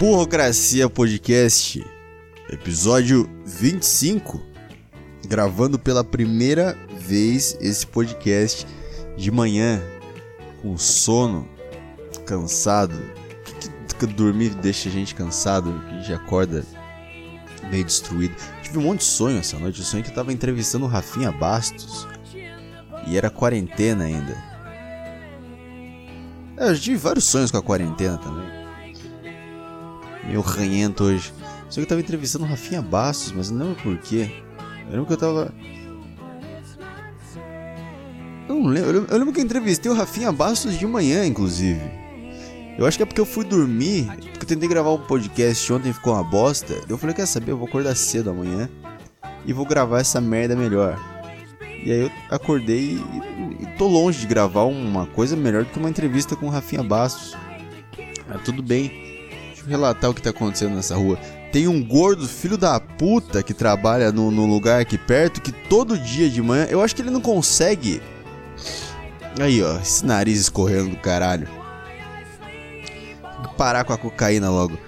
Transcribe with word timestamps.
Burocracia 0.00 0.88
Podcast, 0.88 1.86
episódio 2.48 3.28
25, 3.44 4.40
gravando 5.28 5.78
pela 5.78 6.02
primeira 6.02 6.74
vez 6.98 7.54
esse 7.60 7.86
podcast 7.86 8.66
de 9.14 9.30
manhã, 9.30 9.78
com 10.62 10.78
sono, 10.78 11.46
cansado. 12.24 12.98
Que, 13.44 14.06
que 14.06 14.14
dormir 14.14 14.54
deixa 14.54 14.88
a 14.88 14.92
gente 14.92 15.14
cansado, 15.14 15.70
a 15.90 16.00
gente 16.00 16.14
acorda 16.14 16.64
meio 17.70 17.84
destruído. 17.84 18.34
Tive 18.62 18.78
um 18.78 18.82
monte 18.84 19.00
de 19.00 19.04
sonho 19.04 19.38
essa 19.38 19.58
noite, 19.58 19.80
eu 19.80 19.84
sonhei 19.84 20.02
que 20.02 20.08
eu 20.08 20.14
tava 20.14 20.32
entrevistando 20.32 20.86
o 20.86 20.88
Rafinha 20.88 21.30
Bastos. 21.30 22.08
E 23.06 23.18
era 23.18 23.28
quarentena 23.28 24.04
ainda. 24.04 24.34
É, 26.56 26.70
eu 26.70 26.80
tive 26.80 26.96
vários 26.96 27.24
sonhos 27.24 27.50
com 27.50 27.58
a 27.58 27.62
quarentena 27.62 28.16
também 28.16 28.59
meio 30.30 30.40
ranhento 30.40 31.04
hoje. 31.04 31.32
Só 31.68 31.74
que 31.74 31.80
eu 31.80 31.86
tava 31.86 32.00
entrevistando 32.00 32.44
o 32.44 32.48
Rafinha 32.48 32.80
Bastos, 32.80 33.32
mas 33.32 33.50
não 33.50 33.66
lembro 33.66 33.82
porquê. 33.82 34.30
Eu 34.86 34.90
lembro 34.92 35.06
que 35.06 35.12
eu 35.12 35.16
tava. 35.16 35.52
Eu 38.48 38.54
não 38.54 38.66
lembro. 38.66 39.06
Eu 39.08 39.18
lembro 39.18 39.32
que 39.32 39.40
eu 39.40 39.44
entrevistei 39.44 39.90
o 39.90 39.94
Rafinha 39.94 40.32
Bastos 40.32 40.78
de 40.78 40.86
manhã, 40.86 41.26
inclusive. 41.26 41.80
Eu 42.78 42.86
acho 42.86 42.96
que 42.96 43.02
é 43.02 43.06
porque 43.06 43.20
eu 43.20 43.26
fui 43.26 43.44
dormir. 43.44 44.06
Porque 44.06 44.44
eu 44.44 44.48
tentei 44.48 44.68
gravar 44.68 44.92
um 44.92 44.98
podcast 44.98 45.72
ontem 45.72 45.92
ficou 45.92 46.14
uma 46.14 46.24
bosta. 46.24 46.74
Eu 46.88 46.96
falei, 46.96 47.14
quer 47.14 47.26
saber? 47.26 47.52
Eu 47.52 47.58
vou 47.58 47.68
acordar 47.68 47.94
cedo 47.96 48.30
amanhã. 48.30 48.68
E 49.44 49.52
vou 49.52 49.66
gravar 49.66 50.00
essa 50.00 50.20
merda 50.20 50.54
melhor. 50.56 50.98
E 51.84 51.90
aí 51.90 52.00
eu 52.02 52.10
acordei 52.30 52.98
e, 52.98 53.62
e 53.62 53.66
tô 53.78 53.86
longe 53.86 54.20
de 54.20 54.26
gravar 54.26 54.64
uma 54.64 55.06
coisa 55.06 55.34
melhor 55.34 55.64
do 55.64 55.70
que 55.70 55.78
uma 55.78 55.88
entrevista 55.88 56.36
com 56.36 56.46
o 56.46 56.50
Rafinha 56.50 56.82
Bastos. 56.82 57.36
Mas 58.28 58.42
tudo 58.42 58.62
bem. 58.62 59.09
Relatar 59.66 60.10
o 60.10 60.14
que 60.14 60.22
tá 60.22 60.30
acontecendo 60.30 60.74
nessa 60.74 60.96
rua. 60.96 61.18
Tem 61.52 61.66
um 61.66 61.82
gordo 61.82 62.28
filho 62.28 62.56
da 62.56 62.78
puta 62.78 63.42
que 63.42 63.52
trabalha 63.52 64.12
no, 64.12 64.30
no 64.30 64.46
lugar 64.46 64.80
aqui 64.80 64.96
perto 64.96 65.40
que 65.40 65.50
todo 65.50 65.98
dia 65.98 66.30
de 66.30 66.40
manhã. 66.40 66.66
Eu 66.70 66.80
acho 66.80 66.94
que 66.94 67.02
ele 67.02 67.10
não 67.10 67.20
consegue. 67.20 68.00
Aí, 69.40 69.62
ó, 69.62 69.78
esse 69.78 70.04
nariz 70.06 70.40
escorrendo 70.40 70.90
do 70.90 70.96
caralho. 70.96 71.48
Parar 73.56 73.84
com 73.84 73.92
a 73.92 73.98
cocaína 73.98 74.48
logo. 74.48 74.78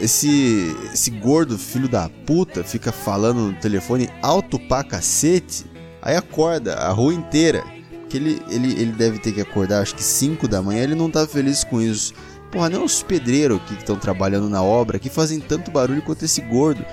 Esse, 0.00 0.74
esse 0.92 1.10
gordo 1.10 1.58
filho 1.58 1.88
da 1.88 2.08
puta 2.26 2.64
fica 2.64 2.90
falando 2.92 3.40
no 3.40 3.54
telefone 3.54 4.10
alto 4.20 4.58
pra 4.58 4.84
cacete. 4.84 5.64
Aí 6.00 6.16
acorda 6.16 6.74
a 6.74 6.90
rua 6.90 7.14
inteira. 7.14 7.64
Que 8.08 8.18
ele, 8.18 8.42
ele, 8.50 8.72
ele 8.72 8.92
deve 8.92 9.18
ter 9.18 9.32
que 9.32 9.40
acordar, 9.40 9.80
acho 9.80 9.94
que 9.94 10.02
5 10.02 10.46
da 10.46 10.60
manhã. 10.60 10.82
Ele 10.82 10.94
não 10.94 11.10
tá 11.10 11.26
feliz 11.26 11.64
com 11.64 11.80
isso. 11.80 12.12
Porra, 12.52 12.68
não 12.68 12.82
é 12.82 12.84
os 12.84 13.02
pedreiros 13.02 13.62
que 13.62 13.72
estão 13.72 13.96
trabalhando 13.96 14.48
na 14.48 14.62
obra 14.62 14.98
que 14.98 15.08
fazem 15.08 15.40
tanto 15.40 15.70
barulho 15.70 16.02
quanto 16.02 16.26
esse 16.26 16.42
gordo. 16.42 16.84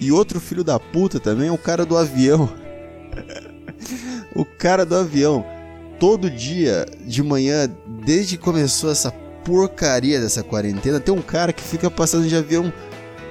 E 0.00 0.12
outro 0.12 0.40
filho 0.40 0.62
da 0.62 0.78
puta 0.78 1.18
também 1.18 1.48
é 1.48 1.52
o 1.52 1.58
cara 1.58 1.84
do 1.84 1.98
avião. 1.98 2.48
o 4.34 4.44
cara 4.44 4.86
do 4.86 4.94
avião. 4.94 5.44
Todo 5.98 6.30
dia 6.30 6.86
de 7.04 7.20
manhã, 7.22 7.68
desde 7.86 8.38
que 8.38 8.44
começou 8.44 8.90
essa 8.90 9.10
porcaria 9.44 10.20
dessa 10.20 10.42
quarentena, 10.42 11.00
tem 11.00 11.12
um 11.12 11.20
cara 11.20 11.52
que 11.52 11.62
fica 11.62 11.90
passando 11.90 12.28
de 12.28 12.36
avião 12.36 12.72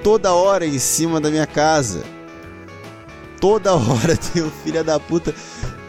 toda 0.04 0.34
hora 0.34 0.66
em 0.66 0.78
cima 0.78 1.20
da 1.20 1.30
minha 1.30 1.46
casa. 1.46 2.04
Toda 3.40 3.74
hora 3.74 4.14
tem 4.32 4.42
um 4.42 4.50
filho 4.50 4.84
da 4.84 5.00
puta 5.00 5.34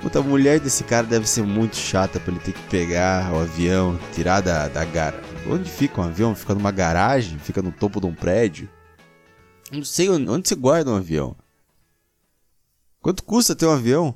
Puta, 0.01 0.17
a 0.17 0.23
mulher 0.23 0.59
desse 0.59 0.83
cara 0.83 1.05
deve 1.05 1.29
ser 1.29 1.43
muito 1.43 1.75
chata 1.75 2.19
pra 2.19 2.33
ele 2.33 2.41
ter 2.41 2.53
que 2.53 2.63
pegar 2.63 3.31
o 3.31 3.39
avião, 3.39 3.99
tirar 4.13 4.41
da, 4.41 4.67
da 4.67 4.83
gara. 4.83 5.30
Onde 5.47 5.69
fica 5.69 5.99
um 5.99 6.03
avião? 6.03 6.35
Fica 6.35 6.53
numa 6.53 6.71
garagem? 6.71 7.39
Fica 7.39 7.61
no 7.61 7.71
topo 7.71 7.99
de 7.99 8.05
um 8.05 8.13
prédio? 8.13 8.69
Não 9.71 9.83
sei 9.83 10.09
onde, 10.09 10.47
você 10.47 10.55
guarda 10.55 10.91
um 10.91 10.95
avião. 10.95 11.35
Quanto 13.01 13.23
custa 13.23 13.55
ter 13.55 13.65
um 13.65 13.71
avião? 13.71 14.15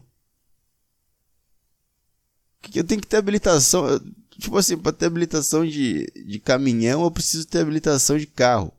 Eu 2.74 2.84
tenho 2.84 3.02
que 3.02 3.08
ter 3.08 3.18
habilitação. 3.18 4.00
Tipo 4.38 4.58
assim, 4.58 4.78
pra 4.78 4.92
ter 4.92 5.08
habilitação 5.08 5.66
de, 5.66 6.06
de 6.08 6.40
caminhão, 6.40 7.04
eu 7.04 7.12
preciso 7.12 7.48
ter 7.48 7.60
habilitação 7.60 8.18
de 8.18 8.28
carro. 8.28 8.72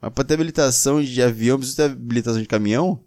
Mas 0.00 0.12
pra 0.12 0.22
ter 0.22 0.34
habilitação 0.34 1.02
de 1.02 1.22
avião, 1.22 1.54
eu 1.54 1.58
preciso 1.58 1.76
ter 1.76 1.84
habilitação 1.84 2.40
de 2.40 2.48
caminhão? 2.48 3.02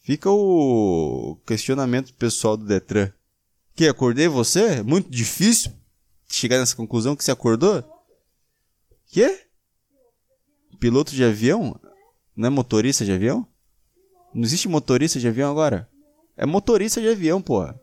Fica 0.00 0.30
o 0.30 1.38
questionamento 1.46 2.12
pessoal 2.14 2.56
do 2.56 2.64
Detran. 2.64 3.12
Que 3.74 3.86
acordei 3.86 4.26
você? 4.26 4.82
Muito 4.82 5.08
difícil 5.08 5.77
chegar 6.28 6.58
nessa 6.58 6.76
conclusão 6.76 7.16
que 7.16 7.24
você 7.24 7.30
acordou? 7.30 7.84
Quê? 9.06 9.46
Piloto 10.78 11.12
de 11.12 11.24
avião? 11.24 11.80
Não 12.36 12.46
é 12.46 12.50
motorista 12.50 13.04
de 13.04 13.12
avião? 13.12 13.46
Não 14.32 14.44
existe 14.44 14.68
motorista 14.68 15.18
de 15.18 15.26
avião 15.26 15.50
agora? 15.50 15.88
É 16.36 16.46
motorista 16.46 17.00
de 17.00 17.08
avião, 17.08 17.42
porra. 17.42 17.78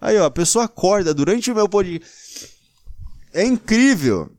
Aí, 0.00 0.18
ó, 0.18 0.24
a 0.24 0.30
pessoa 0.30 0.64
acorda 0.64 1.12
durante 1.12 1.50
o 1.50 1.54
meu 1.54 1.68
podcast. 1.68 2.56
É 3.32 3.44
incrível 3.44 4.32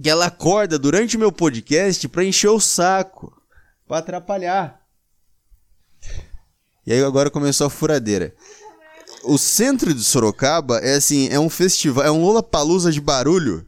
que 0.00 0.08
ela 0.08 0.26
acorda 0.26 0.78
durante 0.78 1.16
o 1.16 1.20
meu 1.20 1.32
podcast 1.32 2.08
pra 2.08 2.24
encher 2.24 2.48
o 2.48 2.60
saco, 2.60 3.36
pra 3.86 3.98
atrapalhar. 3.98 4.80
E 6.86 6.92
aí 6.92 7.02
agora 7.02 7.30
começou 7.30 7.66
a 7.66 7.70
furadeira. 7.70 8.34
O 9.24 9.38
centro 9.38 9.94
de 9.94 10.02
Sorocaba 10.02 10.78
é 10.78 10.94
assim, 10.94 11.28
é 11.28 11.38
um 11.38 11.48
festival, 11.48 12.04
é 12.04 12.10
um 12.10 12.22
Lola 12.24 12.42
Palusa 12.42 12.90
de 12.90 13.00
barulho. 13.00 13.66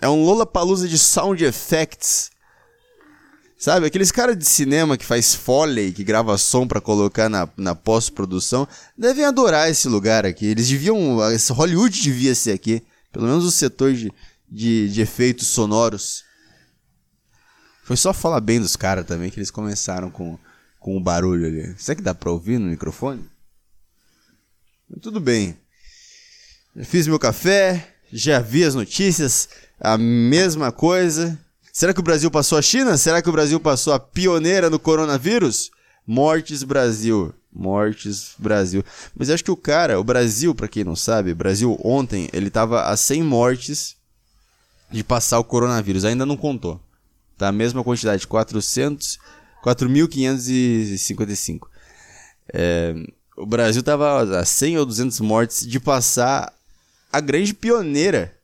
É 0.00 0.08
um 0.08 0.24
Lola 0.24 0.46
Palusa 0.46 0.88
de 0.88 0.98
sound 0.98 1.44
effects. 1.44 2.30
Sabe, 3.58 3.86
aqueles 3.86 4.10
caras 4.10 4.38
de 4.38 4.44
cinema 4.44 4.96
que 4.96 5.04
faz 5.04 5.34
foley, 5.34 5.92
que 5.92 6.02
grava 6.02 6.38
som 6.38 6.66
para 6.66 6.80
colocar 6.80 7.28
na, 7.28 7.48
na 7.56 7.74
pós-produção, 7.74 8.66
devem 8.96 9.24
adorar 9.24 9.70
esse 9.70 9.86
lugar 9.86 10.24
aqui. 10.24 10.46
Eles 10.46 10.68
deviam. 10.68 11.20
Esse 11.30 11.52
Hollywood 11.52 12.00
devia 12.00 12.34
ser 12.34 12.52
aqui. 12.52 12.82
Pelo 13.12 13.26
menos 13.26 13.44
o 13.44 13.50
setor 13.50 13.92
de, 13.92 14.10
de, 14.48 14.88
de 14.88 15.00
efeitos 15.02 15.48
sonoros. 15.48 16.24
Foi 17.84 17.96
só 17.96 18.14
falar 18.14 18.40
bem 18.40 18.60
dos 18.60 18.76
caras 18.76 19.04
também 19.04 19.30
que 19.30 19.38
eles 19.38 19.50
começaram 19.50 20.10
com 20.10 20.38
com 20.80 20.96
o 20.96 21.00
barulho 21.00 21.46
ali. 21.46 21.74
Será 21.76 21.94
que 21.94 22.02
dá 22.02 22.14
pra 22.14 22.32
ouvir 22.32 22.58
no 22.58 22.66
microfone? 22.66 23.22
Tudo 25.00 25.20
bem. 25.20 25.56
Já 26.76 26.84
fiz 26.84 27.06
meu 27.06 27.18
café, 27.18 27.94
já 28.12 28.40
vi 28.40 28.64
as 28.64 28.74
notícias, 28.74 29.48
a 29.80 29.96
mesma 29.96 30.72
coisa. 30.72 31.38
Será 31.72 31.94
que 31.94 32.00
o 32.00 32.02
Brasil 32.02 32.30
passou 32.30 32.58
a 32.58 32.62
China? 32.62 32.96
Será 32.96 33.22
que 33.22 33.28
o 33.28 33.32
Brasil 33.32 33.60
passou 33.60 33.92
a 33.92 34.00
pioneira 34.00 34.68
no 34.68 34.78
coronavírus? 34.78 35.70
Mortes 36.06 36.62
Brasil. 36.62 37.32
Mortes 37.52 38.34
Brasil. 38.38 38.84
Mas 39.16 39.30
acho 39.30 39.44
que 39.44 39.50
o 39.50 39.56
cara, 39.56 39.98
o 39.98 40.04
Brasil, 40.04 40.54
para 40.54 40.68
quem 40.68 40.84
não 40.84 40.96
sabe, 40.96 41.34
Brasil 41.34 41.78
ontem, 41.84 42.28
ele 42.32 42.50
tava 42.50 42.82
a 42.82 42.96
100 42.96 43.22
mortes 43.22 43.96
de 44.90 45.04
passar 45.04 45.38
o 45.38 45.44
coronavírus. 45.44 46.04
Ainda 46.04 46.26
não 46.26 46.36
contou. 46.36 46.80
Tá 47.36 47.48
a 47.48 47.52
mesma 47.52 47.82
quantidade, 47.82 48.26
400 48.26 49.18
4.555. 49.62 51.68
É, 52.52 52.94
o 53.40 53.46
Brasil 53.46 53.80
estava 53.80 54.38
a 54.38 54.44
100 54.44 54.78
ou 54.78 54.86
200 54.86 55.20
mortes 55.20 55.66
de 55.66 55.80
passar 55.80 56.52
a 57.10 57.20
grande 57.20 57.54
pioneira. 57.54 58.36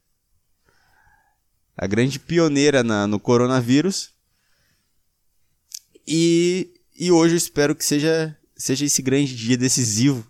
A 1.77 1.87
grande 1.87 2.19
pioneira 2.19 2.83
na, 2.83 3.07
no 3.07 3.21
coronavírus. 3.21 4.11
E, 6.07 6.73
e 6.99 7.12
hoje 7.12 7.34
eu 7.34 7.39
espero 7.39 7.75
que 7.75 7.84
seja, 7.84 8.34
seja 8.57 8.87
esse 8.87 9.03
grande 9.03 9.37
dia 9.37 9.59
decisivo. 9.59 10.27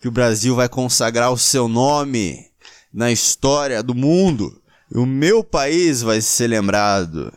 Que 0.00 0.08
o 0.08 0.12
Brasil 0.12 0.56
vai 0.56 0.68
consagrar 0.68 1.32
o 1.32 1.38
seu 1.38 1.68
nome 1.68 2.50
na 2.92 3.12
história 3.12 3.82
do 3.82 3.94
mundo. 3.94 4.60
O 4.90 5.06
meu 5.06 5.44
país 5.44 6.02
vai 6.02 6.20
ser 6.20 6.48
lembrado 6.48 7.32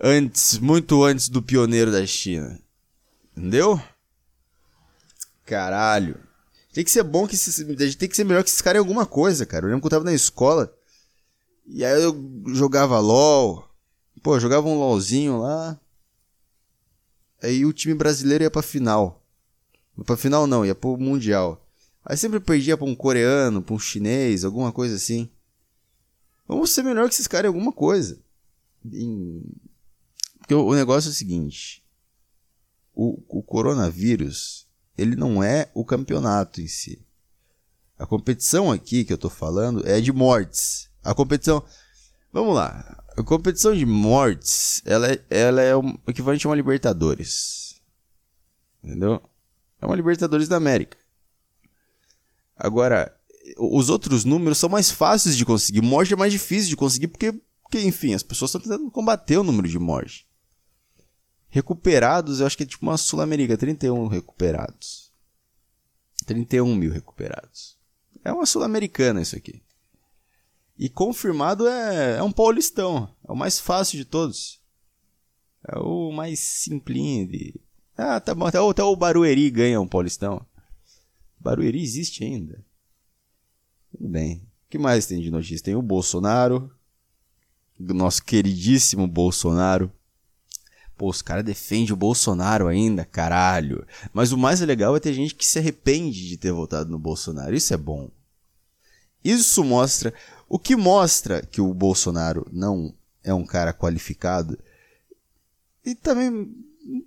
antes, 0.00 0.58
muito 0.58 1.04
antes 1.04 1.28
do 1.28 1.42
pioneiro 1.42 1.92
da 1.92 2.06
China. 2.06 2.58
Entendeu? 3.36 3.80
Caralho. 5.52 6.18
Tem 6.72 6.82
que 6.82 6.90
ser 6.90 7.02
bom 7.02 7.26
que 7.26 7.34
esses, 7.34 7.96
tem 7.96 8.08
que 8.08 8.16
ser 8.16 8.24
melhor 8.24 8.42
que 8.42 8.48
esses 8.48 8.62
caras 8.62 8.78
em 8.78 8.80
alguma 8.80 9.04
coisa, 9.04 9.44
cara. 9.44 9.66
Eu 9.66 9.68
lembro 9.68 9.82
que 9.82 9.86
eu 9.86 9.90
tava 9.90 10.04
na 10.04 10.14
escola 10.14 10.74
e 11.66 11.84
aí 11.84 12.02
eu 12.02 12.16
jogava 12.54 12.98
LOL. 12.98 13.68
Pô, 14.22 14.40
jogava 14.40 14.66
um 14.66 14.78
LOLzinho 14.78 15.40
lá. 15.40 15.78
Aí 17.42 17.66
o 17.66 17.72
time 17.72 17.92
brasileiro 17.94 18.44
ia 18.44 18.50
pra 18.50 18.62
final. 18.62 19.22
Pra 20.06 20.16
final 20.16 20.46
não, 20.46 20.64
ia 20.64 20.74
pro 20.74 20.96
Mundial. 20.96 21.62
Aí 22.02 22.16
sempre 22.16 22.40
perdia 22.40 22.78
pra 22.78 22.86
um 22.86 22.94
coreano, 22.94 23.62
pra 23.62 23.74
um 23.74 23.78
chinês, 23.78 24.44
alguma 24.44 24.72
coisa 24.72 24.96
assim. 24.96 25.28
Vamos 26.48 26.70
ser 26.70 26.82
melhor 26.82 27.08
que 27.08 27.14
esses 27.14 27.26
caras 27.26 27.44
em 27.44 27.54
alguma 27.54 27.72
coisa. 27.72 28.18
Em 28.90 29.42
porque 30.38 30.54
o, 30.54 30.74
negócio 30.74 31.08
é 31.08 31.12
o 31.12 31.14
seguinte: 31.14 31.84
o, 32.94 33.22
o 33.28 33.42
coronavírus 33.42 34.61
ele 34.96 35.16
não 35.16 35.42
é 35.42 35.70
o 35.74 35.84
campeonato 35.84 36.60
em 36.60 36.68
si. 36.68 37.04
A 37.98 38.06
competição 38.06 38.70
aqui 38.70 39.04
que 39.04 39.12
eu 39.12 39.18
tô 39.18 39.30
falando 39.30 39.86
é 39.86 40.00
de 40.00 40.12
mortes. 40.12 40.90
A 41.02 41.14
competição. 41.14 41.62
Vamos 42.32 42.54
lá. 42.54 43.04
A 43.16 43.22
competição 43.22 43.74
de 43.74 43.84
mortes, 43.84 44.82
ela 44.84 45.12
é, 45.12 45.24
ela 45.28 45.60
é 45.60 45.76
o 45.76 45.82
equivalente 46.06 46.46
a 46.46 46.50
uma 46.50 46.56
Libertadores. 46.56 47.80
Entendeu? 48.82 49.22
É 49.80 49.86
uma 49.86 49.96
Libertadores 49.96 50.48
da 50.48 50.56
América. 50.56 50.96
Agora, 52.56 53.14
os 53.58 53.88
outros 53.88 54.24
números 54.24 54.58
são 54.58 54.68
mais 54.68 54.90
fáceis 54.90 55.36
de 55.36 55.44
conseguir. 55.44 55.82
Morte 55.82 56.12
é 56.12 56.16
mais 56.16 56.32
difícil 56.32 56.70
de 56.70 56.76
conseguir 56.76 57.08
porque, 57.08 57.32
porque 57.62 57.80
enfim, 57.80 58.14
as 58.14 58.22
pessoas 58.22 58.48
estão 58.48 58.60
tentando 58.60 58.90
combater 58.90 59.36
o 59.36 59.44
número 59.44 59.68
de 59.68 59.78
mortes. 59.78 60.24
Recuperados, 61.54 62.40
eu 62.40 62.46
acho 62.46 62.56
que 62.56 62.62
é 62.62 62.66
tipo 62.66 62.86
uma 62.86 62.96
Sul-América, 62.96 63.58
31 63.58 64.06
recuperados. 64.06 65.12
31 66.24 66.74
mil 66.74 66.90
recuperados. 66.90 67.76
É 68.24 68.32
uma 68.32 68.46
Sul-Americana 68.46 69.20
isso 69.20 69.36
aqui. 69.36 69.62
E 70.78 70.88
confirmado 70.88 71.68
é, 71.68 72.16
é 72.16 72.22
um 72.22 72.32
paulistão. 72.32 73.14
É 73.28 73.30
o 73.30 73.36
mais 73.36 73.60
fácil 73.60 73.98
de 73.98 74.06
todos. 74.06 74.62
É 75.68 75.78
o 75.78 76.10
mais 76.10 76.40
simplinho 76.40 77.28
de. 77.28 77.60
Ah, 77.98 78.18
tá 78.18 78.34
bom. 78.34 78.46
Até, 78.46 78.58
até 78.58 78.82
o 78.82 78.96
Barueri 78.96 79.50
ganha 79.50 79.78
um 79.78 79.86
paulistão. 79.86 80.46
Barueri 81.38 81.82
existe 81.82 82.24
ainda. 82.24 82.64
Tudo 83.90 84.08
bem. 84.08 84.36
O 84.36 84.70
que 84.70 84.78
mais 84.78 85.04
tem 85.04 85.20
de 85.20 85.30
notícia? 85.30 85.64
Tem 85.66 85.76
o 85.76 85.82
Bolsonaro. 85.82 86.74
Nosso 87.78 88.24
queridíssimo 88.24 89.06
Bolsonaro. 89.06 89.92
Pô, 91.02 91.10
os 91.10 91.20
caras 91.20 91.44
defendem 91.44 91.92
o 91.92 91.96
Bolsonaro 91.96 92.68
ainda, 92.68 93.04
caralho. 93.04 93.84
Mas 94.12 94.30
o 94.30 94.38
mais 94.38 94.60
legal 94.60 94.94
é 94.94 95.00
ter 95.00 95.12
gente 95.12 95.34
que 95.34 95.44
se 95.44 95.58
arrepende 95.58 96.28
de 96.28 96.36
ter 96.36 96.52
votado 96.52 96.92
no 96.92 96.96
Bolsonaro. 96.96 97.56
Isso 97.56 97.74
é 97.74 97.76
bom. 97.76 98.08
Isso 99.24 99.64
mostra. 99.64 100.14
O 100.48 100.60
que 100.60 100.76
mostra 100.76 101.42
que 101.42 101.60
o 101.60 101.74
Bolsonaro 101.74 102.46
não 102.52 102.94
é 103.24 103.34
um 103.34 103.44
cara 103.44 103.72
qualificado. 103.72 104.56
E 105.84 105.92
também 105.96 106.54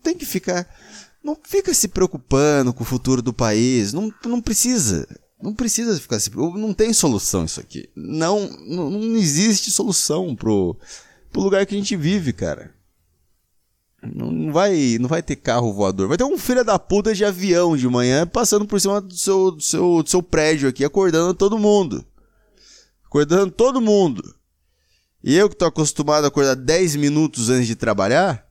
tem 0.04 0.14
que 0.14 0.26
ficar. 0.26 0.68
Não 1.24 1.38
fica 1.42 1.74
se 1.74 1.88
preocupando 1.88 2.74
com 2.74 2.84
o 2.84 2.86
futuro 2.86 3.22
do 3.22 3.32
país. 3.32 3.94
Não, 3.94 4.14
não 4.26 4.42
precisa. 4.42 5.08
Não 5.42 5.54
precisa 5.54 5.98
ficar 6.02 6.20
se 6.20 6.30
Não 6.36 6.74
tem 6.74 6.92
solução 6.92 7.46
isso 7.46 7.62
aqui. 7.62 7.90
Não, 7.96 8.46
não, 8.68 8.90
não 8.90 9.16
existe 9.16 9.72
solução 9.72 10.36
pro, 10.36 10.78
pro 11.32 11.44
lugar 11.44 11.66
que 11.66 11.74
a 11.74 11.78
gente 11.78 11.96
vive, 11.96 12.34
cara. 12.34 12.76
Não 14.14 14.52
vai, 14.52 14.98
não 15.00 15.08
vai 15.08 15.24
ter 15.24 15.36
carro 15.36 15.74
voador. 15.74 16.08
Vai 16.08 16.18
ter 16.18 16.24
um 16.24 16.38
filho 16.38 16.64
da 16.64 16.78
puta 16.78 17.14
de 17.14 17.24
avião 17.24 17.76
de 17.76 17.88
manhã 17.88 18.28
passando 18.28 18.66
por 18.66 18.80
cima 18.80 19.02
do 19.02 19.16
seu, 19.16 19.52
do 19.52 19.62
seu, 19.62 20.04
do 20.04 20.10
seu 20.10 20.22
prédio 20.22 20.70
aqui, 20.70 20.84
acordando 20.84 21.34
todo 21.34 21.58
mundo. 21.58 22.06
Acordando 23.06 23.52
todo 23.52 23.82
mundo. 23.82 24.36
E 25.24 25.36
eu 25.36 25.50
que 25.50 25.56
tô 25.56 25.66
acostumado 25.66 26.26
a 26.26 26.28
acordar 26.28 26.56
10 26.56 26.98
minutos 26.98 27.50
antes 27.50 27.68
de 27.68 27.76
trabalhar, 27.76 28.48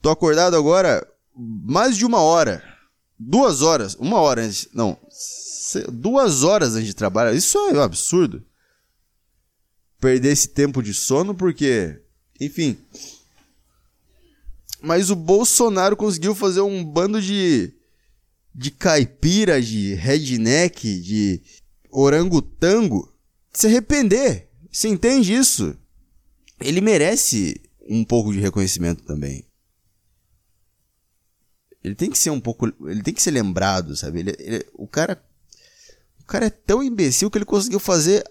tô 0.00 0.10
acordado 0.10 0.56
agora 0.56 1.06
mais 1.34 1.96
de 1.96 2.04
uma 2.04 2.20
hora. 2.20 2.62
Duas 3.18 3.62
horas. 3.62 3.94
Uma 3.94 4.20
hora 4.20 4.42
antes. 4.42 4.68
Não. 4.72 4.96
Duas 5.92 6.42
horas 6.42 6.74
antes 6.74 6.86
de 6.86 6.94
trabalhar. 6.94 7.32
Isso 7.32 7.58
é 7.58 7.72
um 7.72 7.80
absurdo. 7.80 8.44
Perder 10.00 10.32
esse 10.32 10.48
tempo 10.48 10.82
de 10.82 10.92
sono 10.92 11.34
porque. 11.34 12.00
Enfim. 12.40 12.76
Mas 14.82 15.10
o 15.10 15.16
Bolsonaro 15.16 15.96
conseguiu 15.96 16.34
fazer 16.34 16.60
um 16.60 16.84
bando 16.84 17.22
de. 17.22 17.72
de 18.52 18.70
caipira, 18.72 19.62
de 19.62 19.94
redneck, 19.94 21.00
de 21.00 21.40
orangotango 21.88 23.12
se 23.52 23.68
arrepender. 23.68 24.50
Você 24.70 24.88
entende 24.88 25.32
isso? 25.32 25.76
Ele 26.60 26.80
merece 26.80 27.60
um 27.88 28.04
pouco 28.04 28.32
de 28.32 28.40
reconhecimento 28.40 29.04
também. 29.04 29.46
Ele 31.84 31.94
tem 31.94 32.10
que 32.10 32.18
ser 32.18 32.30
um 32.30 32.40
pouco. 32.40 32.66
Ele 32.88 33.02
tem 33.02 33.14
que 33.14 33.22
ser 33.22 33.30
lembrado, 33.30 33.96
sabe? 33.96 34.20
Ele, 34.20 34.36
ele, 34.38 34.66
o 34.74 34.88
cara. 34.88 35.22
O 36.20 36.24
cara 36.24 36.46
é 36.46 36.50
tão 36.50 36.82
imbecil 36.82 37.30
que 37.30 37.38
ele 37.38 37.44
conseguiu 37.44 37.78
fazer 37.78 38.24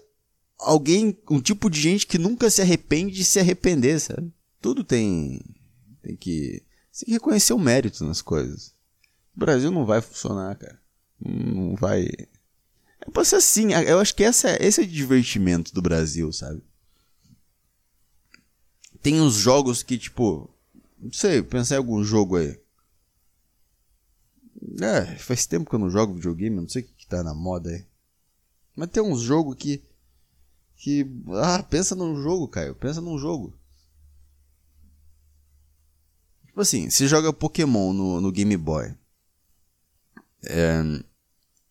alguém. 0.58 1.16
Um 1.30 1.40
tipo 1.40 1.70
de 1.70 1.80
gente 1.80 2.06
que 2.06 2.18
nunca 2.18 2.50
se 2.50 2.60
arrepende 2.60 3.14
de 3.14 3.24
se 3.24 3.38
arrepender, 3.38 4.00
sabe? 4.00 4.30
Tudo 4.60 4.84
tem 4.84 5.40
tem 6.02 6.16
que, 6.16 6.62
tem 6.98 7.06
que 7.06 7.12
reconhecer 7.12 7.52
o 7.52 7.58
mérito 7.58 8.04
nas 8.04 8.20
coisas. 8.20 8.74
O 9.34 9.40
Brasil 9.40 9.70
não 9.70 9.86
vai 9.86 10.02
funcionar, 10.02 10.56
cara. 10.56 10.80
Não 11.18 11.74
vai. 11.76 12.06
É 13.00 13.10
pra 13.12 13.24
ser 13.24 13.36
assim. 13.36 13.72
Eu 13.72 13.98
acho 14.00 14.14
que 14.14 14.24
essa, 14.24 14.56
esse 14.62 14.80
é 14.80 14.84
o 14.84 14.86
divertimento 14.86 15.72
do 15.72 15.80
Brasil, 15.80 16.32
sabe? 16.32 16.62
Tem 19.00 19.20
uns 19.20 19.34
jogos 19.34 19.82
que, 19.82 19.96
tipo. 19.96 20.50
Não 20.98 21.12
sei, 21.12 21.42
pensar 21.42 21.76
em 21.76 21.78
algum 21.78 22.04
jogo 22.04 22.36
aí. 22.36 22.60
É, 24.80 25.16
faz 25.16 25.46
tempo 25.46 25.68
que 25.68 25.74
eu 25.74 25.78
não 25.80 25.90
jogo 25.90 26.14
videogame, 26.14 26.54
não 26.54 26.68
sei 26.68 26.82
o 26.82 26.84
que, 26.84 26.92
que 26.92 27.06
tá 27.06 27.22
na 27.22 27.34
moda 27.34 27.70
aí. 27.70 27.84
Mas 28.76 28.90
tem 28.90 29.02
uns 29.02 29.20
jogos 29.20 29.56
que. 29.56 29.82
Que. 30.76 31.06
Ah, 31.42 31.62
pensa 31.62 31.94
num 31.94 32.22
jogo, 32.22 32.48
Caio. 32.48 32.74
Pensa 32.74 33.00
num 33.00 33.18
jogo. 33.18 33.58
Tipo 36.52 36.60
assim, 36.60 36.90
você 36.90 37.08
joga 37.08 37.32
Pokémon 37.32 37.94
no, 37.94 38.20
no 38.20 38.30
Game 38.30 38.54
Boy. 38.58 38.94
É, 40.44 40.82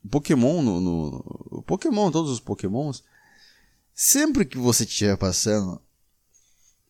Pokémon 0.10 0.60
no, 0.64 0.82
no, 0.82 1.64
Pokémon, 1.68 2.10
todos 2.10 2.32
os 2.32 2.40
Pokémons. 2.40 3.04
Sempre 3.94 4.44
que 4.44 4.58
você 4.58 4.84
estiver 4.84 5.16
passando 5.18 5.80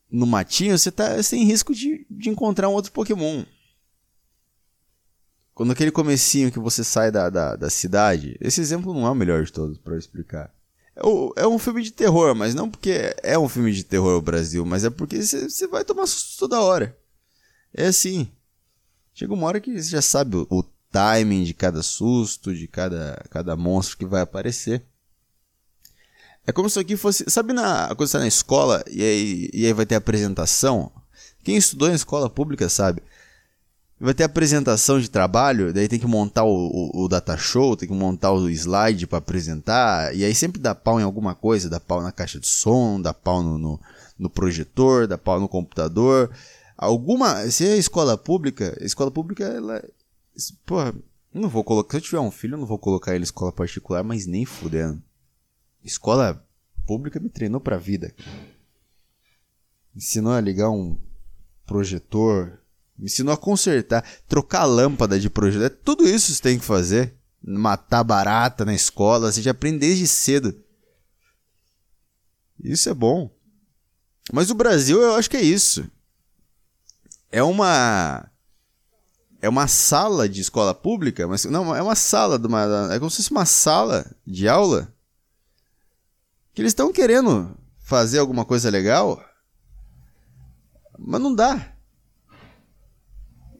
no 0.09 0.25
matinho, 0.25 0.77
você 0.77 0.89
tá 0.89 1.21
sem 1.21 1.43
risco 1.43 1.75
de, 1.75 2.07
de 2.09 2.29
encontrar 2.29 2.69
um 2.69 2.73
outro 2.73 2.93
Pokémon. 2.93 3.43
Quando 5.53 5.73
aquele 5.73 5.91
comecinho 5.91 6.49
que 6.49 6.59
você 6.59 6.85
sai 6.85 7.11
da, 7.11 7.29
da, 7.29 7.57
da 7.57 7.69
cidade, 7.69 8.38
esse 8.39 8.61
exemplo 8.61 8.93
não 8.93 9.05
é 9.05 9.11
o 9.11 9.15
melhor 9.15 9.43
de 9.43 9.51
todos 9.51 9.77
para 9.77 9.97
explicar. 9.97 10.49
É, 10.95 11.41
é, 11.41 11.45
um 11.45 11.59
filme 11.59 11.83
de 11.83 11.91
terror, 11.91 12.33
mas 12.33 12.55
não 12.55 12.69
porque 12.69 13.13
é 13.21 13.38
um 13.38 13.49
filme 13.49 13.73
de 13.73 13.83
terror 13.83 14.17
o 14.17 14.21
Brasil, 14.21 14.65
mas 14.65 14.85
é 14.85 14.89
porque 14.89 15.21
você 15.21 15.67
vai 15.67 15.83
tomar 15.83 16.07
susto 16.07 16.39
toda 16.39 16.61
hora. 16.61 17.00
É 17.73 17.88
assim. 17.88 18.27
Chega 19.13 19.33
uma 19.33 19.47
hora 19.47 19.59
que 19.59 19.71
você 19.71 19.89
já 19.89 20.01
sabe 20.01 20.38
o, 20.38 20.47
o 20.50 20.63
timing 20.91 21.44
de 21.44 21.53
cada 21.53 21.81
susto, 21.81 22.53
de 22.53 22.68
cada, 22.68 23.23
cada 23.29 23.56
monstro 23.56 23.97
que 23.97 24.06
vai 24.06 24.21
aparecer. 24.21 24.83
É 26.45 26.51
como 26.51 26.69
se 26.69 26.79
aqui 26.79 26.97
fosse. 26.97 27.24
Sabe 27.29 27.53
na, 27.53 27.88
quando 27.96 28.07
você 28.07 28.17
tá 28.17 28.19
na 28.19 28.27
escola 28.27 28.84
e 28.89 29.01
aí, 29.01 29.50
e 29.53 29.65
aí 29.65 29.74
vai 29.74 29.86
ter 29.86 29.96
apresentação? 29.96 30.91
Quem 31.43 31.55
estudou 31.55 31.89
em 31.89 31.93
escola 31.93 32.29
pública 32.29 32.67
sabe. 32.67 33.01
Vai 34.00 34.15
ter 34.15 34.24
apresentação 34.24 35.00
de 35.00 35.07
trabalho, 35.07 35.72
daí 35.72 35.88
tem 35.88 36.00
que 36.00 36.07
montar 36.07 36.43
o, 36.43 36.50
o, 36.50 37.03
o 37.03 37.07
data 37.07 37.38
show, 37.38 37.77
tem 37.77 37.88
que 37.88 37.93
montar 37.93 38.31
o 38.31 38.50
slide 38.50 39.05
para 39.05 39.19
apresentar, 39.19 40.15
e 40.15 40.25
aí 40.25 40.34
sempre 40.34 40.60
dá 40.60 40.74
pau 40.74 41.00
em 41.00 41.03
alguma 41.03 41.36
coisa, 41.36 41.69
dá 41.69 41.79
pau 41.79 42.01
na 42.01 42.12
caixa 42.12 42.39
de 42.39 42.48
som, 42.48 43.00
dá 43.00 43.13
pau 43.13 43.43
no, 43.43 43.60
no, 43.60 43.79
no 44.17 44.27
projetor, 44.27 45.05
dá 45.05 45.19
pau 45.19 45.39
no 45.39 45.48
computador. 45.48 46.31
Alguma. 46.81 47.47
Se 47.51 47.63
é 47.63 47.77
escola 47.77 48.17
pública, 48.17 48.75
escola 48.81 49.11
pública, 49.11 49.43
ela. 49.43 49.88
Porra, 50.65 50.95
não 51.31 51.47
vou 51.47 51.63
colocar. 51.63 51.91
Se 51.91 51.97
eu 51.97 52.01
tiver 52.01 52.19
um 52.19 52.31
filho, 52.31 52.55
eu 52.55 52.57
não 52.57 52.65
vou 52.65 52.79
colocar 52.79 53.11
ele 53.11 53.21
em 53.21 53.23
escola 53.23 53.51
particular, 53.51 54.03
mas 54.03 54.25
nem 54.25 54.45
fudendo. 54.45 55.00
Escola 55.83 56.43
pública 56.88 57.19
me 57.19 57.29
treinou 57.29 57.61
pra 57.61 57.77
vida. 57.77 58.11
Ensinou 59.95 60.33
a 60.33 60.41
ligar 60.41 60.71
um 60.71 60.97
projetor. 61.67 62.59
Me 62.97 63.05
ensinou 63.05 63.31
a 63.31 63.38
consertar, 63.38 64.03
trocar 64.27 64.65
lâmpada 64.65 65.19
de 65.19 65.29
projetor. 65.29 65.67
É 65.67 65.69
tudo 65.69 66.07
isso 66.07 66.33
você 66.33 66.41
tem 66.41 66.57
que 66.57 66.65
fazer. 66.65 67.13
Matar 67.43 68.03
barata 68.03 68.65
na 68.65 68.73
escola. 68.73 69.31
Você 69.31 69.39
já 69.39 69.51
aprende 69.51 69.77
desde 69.77 70.07
cedo. 70.07 70.59
Isso 72.59 72.89
é 72.89 72.93
bom. 72.93 73.29
Mas 74.33 74.50
o 74.50 74.55
Brasil, 74.55 75.00
eu 75.00 75.13
acho 75.13 75.29
que 75.29 75.38
é 75.38 75.43
isso 75.43 75.88
é 77.31 77.41
uma 77.41 78.29
é 79.41 79.50
uma 79.50 79.67
sala 79.67 80.29
de 80.29 80.39
escola 80.39 80.73
pública, 80.73 81.27
mas 81.27 81.45
não, 81.45 81.75
é 81.75 81.81
uma 81.81 81.95
sala 81.95 82.38
de 82.38 82.45
uma, 82.45 82.93
é 82.93 83.00
como 83.00 83.09
se 83.09 83.17
fosse 83.17 83.31
uma 83.31 83.45
sala 83.45 84.05
de 84.25 84.47
aula 84.47 84.93
que 86.53 86.61
eles 86.61 86.71
estão 86.71 86.93
querendo 86.93 87.57
fazer 87.79 88.19
alguma 88.19 88.45
coisa 88.45 88.69
legal, 88.69 89.23
mas 91.00 91.19
não 91.19 91.33
dá. 91.33 91.73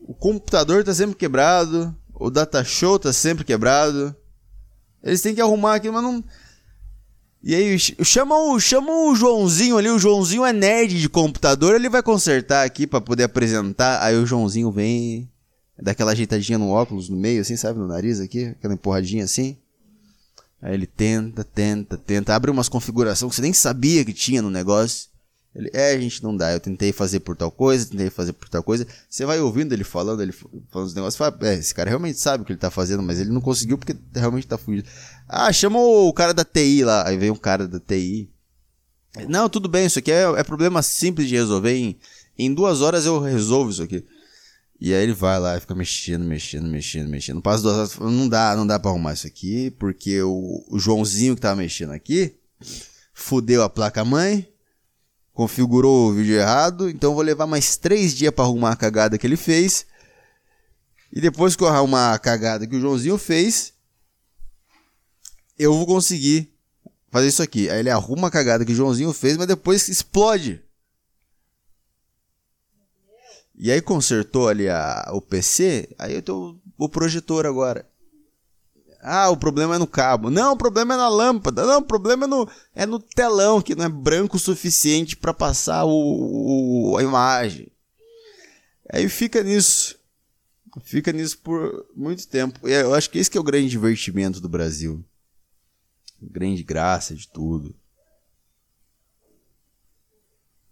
O 0.02 0.14
computador 0.14 0.82
está 0.82 0.94
sempre 0.94 1.16
quebrado, 1.16 1.96
o 2.14 2.30
data 2.30 2.64
show 2.64 2.98
está 2.98 3.12
sempre 3.12 3.44
quebrado. 3.44 4.16
Eles 5.02 5.22
têm 5.22 5.34
que 5.34 5.42
arrumar 5.42 5.76
aquilo, 5.76 5.94
mas 5.94 6.04
não 6.04 6.24
e 7.44 7.56
aí, 7.56 7.80
chama 7.80 8.38
o, 8.38 8.60
chama 8.60 8.92
o 8.92 9.16
Joãozinho 9.16 9.78
ali, 9.78 9.90
o 9.90 9.98
Joãozinho 9.98 10.46
é 10.46 10.54
nerd 10.54 11.00
de 11.00 11.10
computador, 11.10 11.76
ele 11.76 11.90
vai 11.90 12.04
consertar 12.04 12.64
aqui 12.64 12.86
para 12.86 13.02
poder 13.02 13.24
apresentar. 13.24 14.02
Aí 14.04 14.16
o 14.16 14.28
Joãozinho 14.28 14.72
vem, 14.72 15.28
dá 15.82 15.92
aquela 15.92 16.12
ajeitadinha 16.12 16.60
no 16.60 16.70
óculos, 16.70 17.10
no 17.10 17.18
meio, 17.18 17.42
assim, 17.42 17.58
sabe, 17.58 17.80
no 17.80 17.88
nariz 17.88 18.20
aqui, 18.20 18.46
aquela 18.46 18.76
empurradinha 18.76 19.24
assim. 19.24 19.58
Aí 20.62 20.76
ele 20.76 20.86
tenta, 20.86 21.44
tenta, 21.44 21.98
tenta, 21.98 22.36
abre 22.36 22.52
umas 22.52 22.70
configurações 22.70 23.32
que 23.32 23.36
você 23.36 23.42
nem 23.42 23.54
sabia 23.54 24.06
que 24.06 24.14
tinha 24.14 24.42
no 24.44 24.52
negócio. 24.52 25.10
Ele, 25.54 25.70
é, 25.74 26.00
gente 26.00 26.24
não 26.24 26.36
dá. 26.36 26.52
Eu 26.52 26.60
tentei 26.60 26.92
fazer 26.92 27.20
por 27.20 27.36
tal 27.36 27.52
coisa, 27.52 27.86
tentei 27.86 28.10
fazer 28.10 28.34
por 28.34 28.48
tal 28.48 28.64
coisa. 28.64 28.88
Você 29.10 29.26
vai 29.26 29.40
ouvindo 29.40 29.74
ele 29.74 29.84
falando, 29.84 30.22
ele 30.22 30.32
falando 30.32 30.88
os 30.88 30.94
negócios, 30.94 31.18
fala, 31.18 31.38
é, 31.42 31.56
esse 31.56 31.74
cara 31.76 31.90
realmente 31.90 32.20
sabe 32.20 32.44
o 32.44 32.46
que 32.46 32.54
ele 32.54 32.60
tá 32.60 32.72
fazendo, 32.72 33.04
mas 33.04 33.20
ele 33.20 33.30
não 33.32 33.42
conseguiu 33.42 33.78
porque 33.78 33.96
realmente 34.16 34.48
tá 34.48 34.58
fugindo. 34.58 34.88
Ah, 35.28 35.52
chama 35.52 35.80
o 35.80 36.12
cara 36.14 36.34
da 36.34 36.46
TI 36.46 36.84
lá. 36.84 37.08
Aí 37.08 37.18
vem 37.18 37.32
um 37.32 37.36
cara 37.36 37.68
da 37.68 37.80
TI. 37.80 38.30
Não, 39.28 39.50
tudo 39.50 39.68
bem, 39.68 39.86
isso 39.86 40.00
aqui 40.00 40.12
é, 40.12 40.24
é 40.24 40.44
problema 40.44 40.82
simples 40.82 41.28
de 41.28 41.36
resolver. 41.36 41.76
Em, 41.76 42.00
em 42.38 42.54
duas 42.54 42.80
horas 42.80 43.06
eu 43.06 43.20
resolvo 43.20 43.72
isso 43.72 43.84
aqui. 43.84 44.06
E 44.80 44.94
aí 44.96 45.04
ele 45.04 45.14
vai 45.14 45.40
lá 45.40 45.58
e 45.58 45.60
fica 45.60 45.76
mexendo, 45.76 46.24
mexendo, 46.26 46.68
mexendo, 46.68 47.08
mexendo. 47.08 47.42
Passa 47.42 47.62
duas 47.62 47.76
horas, 47.76 47.98
não 48.00 48.28
dá, 48.28 48.56
não 48.56 48.66
dá 48.66 48.80
pra 48.80 48.90
arrumar 48.90 49.14
isso 49.14 49.28
aqui, 49.28 49.70
porque 49.72 50.22
o, 50.24 50.66
o 50.70 50.80
Joãozinho 50.80 51.36
que 51.36 51.42
tava 51.42 51.58
mexendo 51.58 51.92
aqui 51.92 52.36
fudeu 53.14 53.62
a 53.62 53.70
placa-mãe, 53.70 54.51
configurou 55.42 56.10
o 56.10 56.14
vídeo 56.14 56.36
errado, 56.36 56.88
então 56.88 57.16
vou 57.16 57.24
levar 57.24 57.48
mais 57.48 57.76
três 57.76 58.14
dias 58.14 58.32
para 58.32 58.44
arrumar 58.44 58.74
a 58.74 58.76
cagada 58.76 59.18
que 59.18 59.26
ele 59.26 59.36
fez. 59.36 59.88
E 61.12 61.20
depois 61.20 61.56
que 61.56 61.64
eu 61.64 61.68
arrumar 61.68 62.14
a 62.14 62.20
cagada 62.20 62.68
que 62.68 62.76
o 62.76 62.80
Joãozinho 62.80 63.18
fez, 63.18 63.74
eu 65.58 65.74
vou 65.74 65.88
conseguir 65.88 66.54
fazer 67.10 67.28
isso 67.28 67.42
aqui. 67.42 67.72
Aí 67.72 67.80
ele 67.80 67.90
arruma 67.90 68.28
a 68.28 68.32
cagada 68.32 68.64
que 68.64 68.72
o 68.72 68.76
Joãozinho 68.76 69.12
fez, 69.14 69.36
mas 69.36 69.48
depois 69.48 69.90
explode. 69.90 70.64
E 73.56 73.72
aí 73.72 73.82
consertou 73.82 74.48
ali 74.48 74.70
a, 74.70 75.10
o 75.12 75.22
PC, 75.22 75.90
aí 75.98 76.14
eu 76.14 76.22
tenho 76.22 76.62
o 76.78 76.88
projetor 76.88 77.48
agora. 77.48 77.91
Ah, 79.04 79.30
o 79.30 79.38
problema 79.38 79.76
é 79.76 79.78
no 79.80 79.88
cabo. 79.88 80.30
Não, 80.30 80.54
o 80.54 80.58
problema 80.58 80.94
é 80.94 80.98
na 80.98 81.10
lâmpada. 81.10 81.66
Não, 81.66 81.80
o 81.80 81.86
problema 81.86 82.26
é 82.26 82.28
no, 82.28 82.50
é 82.76 82.86
no 82.86 83.00
telão, 83.00 83.62
que 83.62 83.74
não 83.74 83.86
é 83.86 83.90
branco 83.90 84.38
o 84.38 84.40
suficiente 84.40 85.18
para 85.18 85.34
passar 85.34 85.86
o, 85.86 86.92
o, 86.92 86.98
a 86.98 87.04
imagem. 87.04 87.68
Aí 88.92 89.10
fica 89.10 89.42
nisso. 89.42 90.00
Fica 90.84 91.12
nisso 91.12 91.40
por 91.40 91.88
muito 91.96 92.28
tempo. 92.28 92.68
E 92.68 92.72
eu 92.72 92.94
acho 92.94 93.10
que 93.10 93.18
esse 93.18 93.30
que 93.30 93.38
é 93.38 93.42
o 93.42 93.44
grande 93.44 93.70
divertimento 93.70 94.40
do 94.40 94.48
Brasil. 94.48 95.04
Grande 96.22 96.62
graça 96.62 97.16
de 97.16 97.28
tudo. 97.28 97.76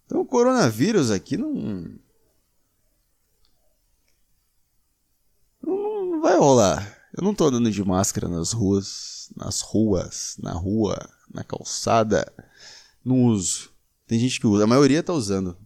Então 0.05 0.21
o 0.21 0.25
coronavírus 0.25 1.09
aqui 1.09 1.35
não. 1.35 1.99
Não, 5.61 6.21
vai 6.21 6.37
rolar. 6.37 6.98
Eu 7.19 7.23
não 7.25 7.35
tô 7.35 7.47
andando 7.47 7.69
de 7.69 7.83
máscara 7.83 8.29
nas 8.29 8.53
ruas, 8.53 9.29
nas 9.35 9.59
ruas, 9.59 10.37
na 10.39 10.53
rua, 10.53 10.97
na 11.29 11.43
calçada. 11.43 12.31
Não 13.03 13.25
uso. 13.25 13.71
Tem 14.07 14.17
gente 14.17 14.39
que 14.39 14.47
usa, 14.47 14.63
a 14.63 14.67
maioria 14.67 15.03
tá 15.03 15.11
usando. 15.11 15.57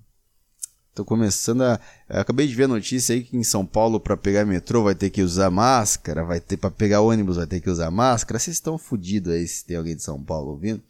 Tô 0.95 1.05
começando 1.05 1.61
a. 1.61 1.79
Eu 2.09 2.21
acabei 2.21 2.47
de 2.47 2.55
ver 2.55 2.63
a 2.63 2.69
notícia 2.69 3.13
aí 3.13 3.23
que 3.23 3.37
em 3.37 3.43
São 3.43 3.67
Paulo, 3.67 3.99
para 3.99 4.17
pegar 4.17 4.45
metrô, 4.45 4.81
vai 4.81 4.95
ter 4.95 5.11
que 5.11 5.21
usar 5.21 5.51
máscara, 5.51 6.23
vai 6.23 6.41
ter 6.41 6.57
para 6.57 6.71
pegar 6.71 7.01
ônibus, 7.01 7.35
vai 7.35 7.45
ter 7.45 7.61
que 7.61 7.69
usar 7.69 7.91
máscara. 7.91 8.39
Vocês 8.39 8.57
estão 8.57 8.75
fodidos 8.79 9.31
aí 9.31 9.47
se 9.47 9.63
tem 9.63 9.77
alguém 9.77 9.95
de 9.95 10.01
São 10.01 10.23
Paulo 10.23 10.53
ouvindo. 10.53 10.81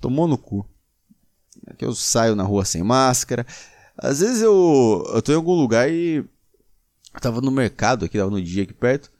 Tomou 0.00 0.26
no 0.26 0.36
cu. 0.36 0.66
É 1.68 1.72
que 1.72 1.84
eu 1.84 1.94
saio 1.94 2.34
na 2.34 2.42
rua 2.42 2.64
sem 2.64 2.82
máscara. 2.82 3.46
Às 3.96 4.18
vezes 4.18 4.42
eu, 4.42 5.08
eu 5.14 5.22
tô 5.22 5.30
em 5.30 5.36
algum 5.36 5.54
lugar 5.54 5.88
e. 5.88 6.16
Eu 7.14 7.20
tava 7.20 7.40
no 7.40 7.52
mercado 7.52 8.06
aqui, 8.06 8.18
tava 8.18 8.32
no 8.32 8.42
dia 8.42 8.64
aqui 8.64 8.72
perto. 8.72 9.13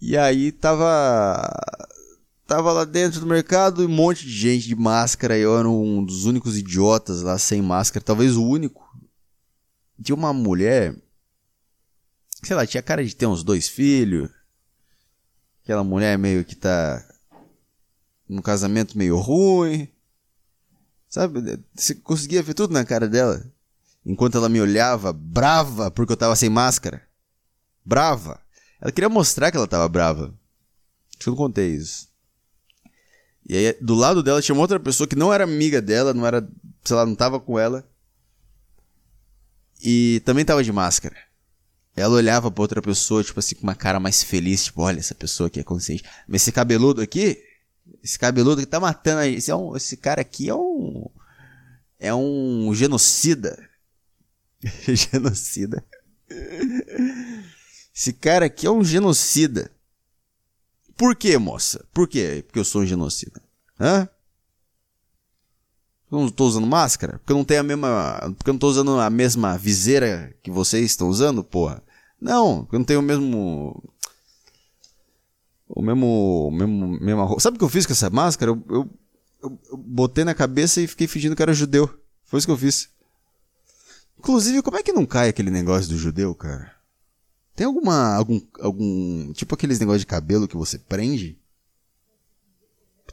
E 0.00 0.16
aí 0.16 0.52
tava. 0.52 1.48
Tava 2.46 2.72
lá 2.72 2.84
dentro 2.84 3.18
do 3.18 3.26
mercado 3.26 3.82
e 3.82 3.86
um 3.86 3.88
monte 3.88 4.24
de 4.24 4.30
gente 4.30 4.68
de 4.68 4.76
máscara. 4.76 5.36
Eu 5.36 5.58
era 5.58 5.68
um 5.68 6.04
dos 6.04 6.26
únicos 6.26 6.56
idiotas 6.56 7.22
lá 7.22 7.36
sem 7.38 7.60
máscara, 7.60 8.04
talvez 8.04 8.36
o 8.36 8.44
único. 8.44 8.86
Tinha 10.00 10.14
uma 10.14 10.32
mulher. 10.32 10.94
Sei 12.44 12.54
lá, 12.54 12.66
tinha 12.66 12.82
cara 12.82 13.04
de 13.04 13.16
ter 13.16 13.26
uns 13.26 13.42
dois 13.42 13.66
filhos. 13.66 14.30
Aquela 15.64 15.82
mulher 15.82 16.16
meio 16.16 16.44
que 16.44 16.54
tá. 16.54 17.04
num 18.28 18.42
casamento 18.42 18.96
meio 18.96 19.18
ruim. 19.18 19.88
Sabe? 21.08 21.60
Você 21.74 21.94
conseguia 21.96 22.42
ver 22.42 22.54
tudo 22.54 22.72
na 22.72 22.84
cara 22.84 23.08
dela. 23.08 23.44
Enquanto 24.04 24.36
ela 24.36 24.48
me 24.48 24.60
olhava, 24.60 25.12
brava, 25.12 25.90
porque 25.90 26.12
eu 26.12 26.16
tava 26.16 26.36
sem 26.36 26.48
máscara. 26.48 27.02
Brava. 27.84 28.45
Ela 28.80 28.92
queria 28.92 29.08
mostrar 29.08 29.50
que 29.50 29.56
ela 29.56 29.66
tava 29.66 29.88
brava. 29.88 30.34
Acho 31.10 31.18
que 31.18 31.28
eu 31.28 31.32
não 31.32 31.36
contei 31.38 31.74
isso. 31.74 32.08
E 33.48 33.56
aí, 33.56 33.76
do 33.80 33.94
lado 33.94 34.22
dela 34.22 34.42
tinha 34.42 34.54
uma 34.54 34.62
outra 34.62 34.80
pessoa 34.80 35.06
que 35.06 35.16
não 35.16 35.32
era 35.32 35.44
amiga 35.44 35.80
dela, 35.80 36.12
não 36.12 36.26
era, 36.26 36.46
sei 36.84 36.96
lá, 36.96 37.06
não 37.06 37.14
tava 37.14 37.38
com 37.38 37.58
ela. 37.58 37.88
E 39.82 40.20
também 40.24 40.44
tava 40.44 40.64
de 40.64 40.72
máscara. 40.72 41.16
Ela 41.94 42.14
olhava 42.14 42.50
pra 42.50 42.62
outra 42.62 42.82
pessoa, 42.82 43.22
tipo 43.22 43.38
assim, 43.38 43.54
com 43.54 43.62
uma 43.62 43.74
cara 43.74 44.00
mais 44.00 44.22
feliz, 44.22 44.64
tipo, 44.64 44.82
olha, 44.82 44.98
essa 44.98 45.14
pessoa 45.14 45.46
aqui 45.46 45.60
é 45.60 45.64
consciente. 45.64 46.04
Mas 46.28 46.42
esse 46.42 46.52
cabeludo 46.52 47.00
aqui, 47.00 47.42
esse 48.02 48.18
cabeludo 48.18 48.60
que 48.60 48.66
tá 48.66 48.80
matando 48.80 49.20
a 49.20 49.24
gente, 49.24 49.38
esse, 49.38 49.50
é 49.50 49.56
um, 49.56 49.76
esse 49.76 49.96
cara 49.96 50.20
aqui 50.20 50.48
é 50.48 50.54
um. 50.54 51.08
É 51.98 52.14
um 52.14 52.74
genocida. 52.74 53.56
genocida. 54.88 55.84
Esse 57.96 58.12
cara 58.12 58.44
aqui 58.44 58.66
é 58.66 58.70
um 58.70 58.84
genocida. 58.84 59.70
Por 60.98 61.16
quê, 61.16 61.38
moça? 61.38 61.82
Por 61.94 62.06
quê? 62.06 62.44
Porque 62.46 62.58
eu 62.58 62.64
sou 62.64 62.82
um 62.82 62.86
genocida. 62.86 63.42
Hã? 63.80 64.06
Eu 66.12 66.20
não 66.20 66.28
tô 66.28 66.44
usando 66.44 66.66
máscara? 66.66 67.18
Porque 67.18 67.32
eu 67.32 67.36
não 67.38 67.44
tenho 67.44 67.60
a 67.60 67.62
mesma. 67.62 68.34
Porque 68.36 68.50
eu 68.50 68.52
não 68.52 68.58
tô 68.58 68.68
usando 68.68 69.00
a 69.00 69.08
mesma 69.08 69.56
viseira 69.56 70.36
que 70.42 70.50
vocês 70.50 70.84
estão 70.84 71.08
usando, 71.08 71.42
porra? 71.42 71.82
Não, 72.20 72.64
porque 72.64 72.76
eu 72.76 72.80
não 72.80 72.84
tenho 72.84 73.00
o 73.00 73.02
mesmo. 73.02 73.82
O 75.66 75.80
mesmo. 75.80 76.48
O 76.48 76.50
mesmo 76.50 77.00
mesma. 77.00 77.40
Sabe 77.40 77.56
o 77.56 77.58
que 77.58 77.64
eu 77.64 77.70
fiz 77.70 77.86
com 77.86 77.94
essa 77.94 78.10
máscara? 78.10 78.50
Eu, 78.50 78.62
eu, 78.68 78.90
eu, 79.42 79.58
eu 79.70 79.76
botei 79.76 80.22
na 80.22 80.34
cabeça 80.34 80.82
e 80.82 80.86
fiquei 80.86 81.06
fingindo 81.06 81.34
que 81.34 81.42
era 81.42 81.54
judeu. 81.54 81.88
Foi 82.24 82.36
isso 82.36 82.46
que 82.46 82.52
eu 82.52 82.58
fiz. 82.58 82.90
Inclusive, 84.18 84.60
como 84.60 84.76
é 84.76 84.82
que 84.82 84.92
não 84.92 85.06
cai 85.06 85.30
aquele 85.30 85.50
negócio 85.50 85.88
do 85.88 85.96
judeu, 85.96 86.34
cara? 86.34 86.75
Tem 87.56 87.66
alguma. 87.66 88.14
algum. 88.14 88.40
algum. 88.60 89.32
Tipo 89.32 89.54
aqueles 89.54 89.80
negócios 89.80 90.02
de 90.02 90.06
cabelo 90.06 90.46
que 90.46 90.56
você 90.56 90.78
prende? 90.78 91.38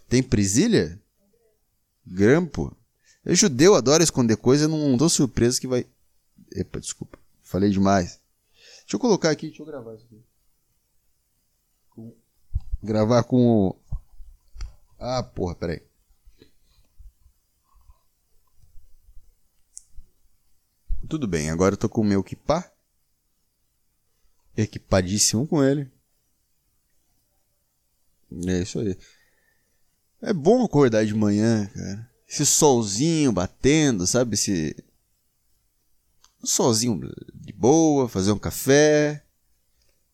Tem 0.10 0.22
presilha? 0.22 1.02
Grampo? 2.06 2.76
Eu 3.24 3.34
judeu 3.34 3.74
adoro 3.74 4.04
esconder 4.04 4.36
coisa, 4.36 4.68
não, 4.68 4.90
não 4.90 4.98
tô 4.98 5.08
surpreso 5.08 5.62
que 5.62 5.68
vai. 5.68 5.88
Epa, 6.52 6.82
desculpa. 6.82 7.18
Falei 7.42 7.70
demais. 7.70 8.20
Deixa 8.82 8.96
eu 8.96 9.00
colocar 9.00 9.32
aqui, 9.32 9.48
deixa 9.48 9.62
eu 9.62 9.66
gravar 9.66 9.96
isso 9.96 10.06
aqui. 10.06 10.22
Com... 11.90 12.14
Gravar 12.84 13.24
com 13.24 13.48
o. 13.48 13.76
Ah, 15.00 15.24
porra, 15.24 15.56
peraí. 15.56 15.82
Tudo 21.08 21.28
bem, 21.28 21.50
agora 21.50 21.74
eu 21.74 21.78
tô 21.78 21.88
com 21.88 22.02
o 22.02 22.06
meu 22.06 22.24
kipá 22.24 22.73
equipadíssimo 24.56 25.48
com 25.48 25.64
ele. 25.64 25.92
É 28.48 28.62
isso 28.62 28.80
aí. 28.80 28.98
É 30.22 30.34
bom 30.34 30.64
acordar 30.64 31.06
de 31.06 31.14
manhã, 31.14 31.68
cara. 31.68 32.10
Esse 32.28 32.46
solzinho 32.46 33.32
batendo, 33.32 34.08
sabe? 34.08 34.36
Esse. 34.36 34.76
Um 36.42 36.48
solzinho 36.48 37.00
de 37.34 37.54
boa, 37.54 38.10
fazer 38.10 38.32
um 38.32 38.40
café. 38.40 39.24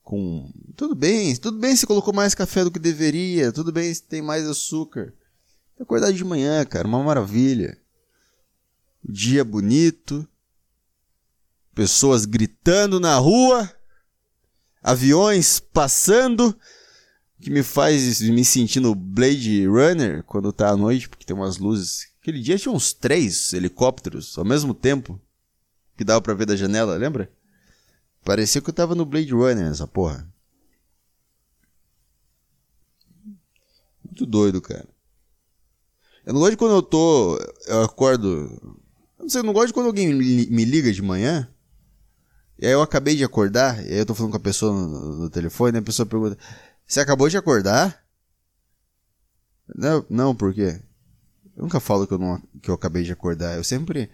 Com. 0.03 0.51
Tudo 0.75 0.95
bem, 0.95 1.35
tudo 1.35 1.59
bem 1.59 1.75
se 1.75 1.85
colocou 1.85 2.13
mais 2.13 2.35
café 2.35 2.63
do 2.63 2.71
que 2.71 2.79
deveria. 2.79 3.51
Tudo 3.51 3.71
bem 3.71 3.93
se 3.93 4.03
tem 4.03 4.21
mais 4.21 4.47
açúcar. 4.47 5.13
Acordar 5.79 6.11
de 6.11 6.23
manhã, 6.25 6.65
cara, 6.65 6.87
uma 6.87 7.01
maravilha. 7.01 7.77
O 9.07 9.11
dia 9.11 9.45
bonito. 9.45 10.27
Pessoas 11.73 12.25
gritando 12.25 12.99
na 12.99 13.17
rua 13.17 13.71
aviões 14.81 15.59
passando, 15.59 16.57
que 17.39 17.49
me 17.49 17.63
faz 17.63 18.21
me 18.21 18.43
sentir 18.43 18.79
no 18.79 18.93
Blade 18.95 19.65
Runner 19.67 20.23
quando 20.23 20.51
tá 20.51 20.69
à 20.69 20.77
noite, 20.77 21.07
porque 21.07 21.25
tem 21.25 21.35
umas 21.35 21.57
luzes. 21.57 22.07
Aquele 22.21 22.41
dia 22.41 22.57
tinha 22.57 22.73
uns 22.73 22.93
três 22.93 23.53
helicópteros 23.53 24.37
ao 24.37 24.45
mesmo 24.45 24.73
tempo, 24.73 25.19
que 25.97 26.03
dava 26.03 26.21
pra 26.21 26.33
ver 26.33 26.45
da 26.45 26.55
janela, 26.55 26.95
lembra? 26.95 27.31
Parecia 28.23 28.61
que 28.61 28.69
eu 28.69 28.73
tava 28.73 28.95
no 28.95 29.05
Blade 29.05 29.33
Runner, 29.33 29.71
essa 29.71 29.87
porra. 29.87 30.27
Muito 34.03 34.25
doido, 34.25 34.61
cara. 34.61 34.87
Eu 36.25 36.33
não 36.33 36.41
gosto 36.41 36.51
de 36.51 36.57
quando 36.57 36.75
eu 36.75 36.81
tô. 36.81 37.37
Eu 37.67 37.83
acordo. 37.83 38.27
Eu 39.17 39.23
não 39.23 39.29
sei, 39.29 39.39
eu 39.39 39.45
não 39.45 39.53
gosto 39.53 39.67
de 39.67 39.73
quando 39.73 39.87
alguém 39.87 40.13
me 40.13 40.65
liga 40.65 40.91
de 40.91 41.01
manhã 41.01 41.49
e 42.61 42.65
aí 42.65 42.73
eu 42.73 42.81
acabei 42.81 43.15
de 43.15 43.23
acordar, 43.23 43.81
e 43.85 43.93
aí 43.93 43.99
eu 43.99 44.05
tô 44.05 44.13
falando 44.13 44.31
com 44.31 44.37
a 44.37 44.41
pessoa 44.41 44.73
no, 44.73 45.15
no 45.15 45.29
telefone, 45.29 45.77
a 45.77 45.81
pessoa 45.81 46.05
pergunta: 46.05 46.37
Você 46.85 46.99
acabou 46.99 47.29
de 47.29 47.37
acordar? 47.37 48.03
Não, 49.73 50.05
não, 50.09 50.35
por 50.35 50.53
quê? 50.53 50.81
Eu 51.55 51.63
nunca 51.63 51.79
falo 51.79 52.05
que 52.05 52.13
eu 52.13 52.17
não, 52.17 52.41
que 52.61 52.69
eu 52.69 52.75
acabei 52.75 53.03
de 53.03 53.13
acordar. 53.13 53.55
Eu 53.55 53.63
sempre. 53.63 54.09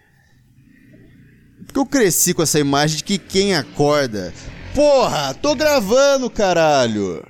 Porque 1.66 1.80
eu 1.80 1.86
cresci 1.86 2.34
com 2.34 2.44
essa 2.44 2.60
imagem 2.60 2.98
de 2.98 3.04
que 3.04 3.18
quem 3.18 3.56
acorda. 3.56 4.32
Porra, 4.76 5.34
tô 5.34 5.56
gravando, 5.56 6.30
caralho! 6.30 7.26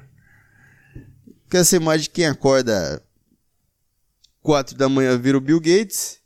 Com 1.49 1.57
essa 1.57 1.77
imagem 1.77 2.03
de 2.03 2.09
quem 2.09 2.25
acorda 2.25 3.01
4 4.41 4.75
da 4.75 4.89
manhã 4.89 5.17
vira 5.17 5.37
o 5.37 5.41
Bill 5.41 5.61
Gates. 5.61 6.19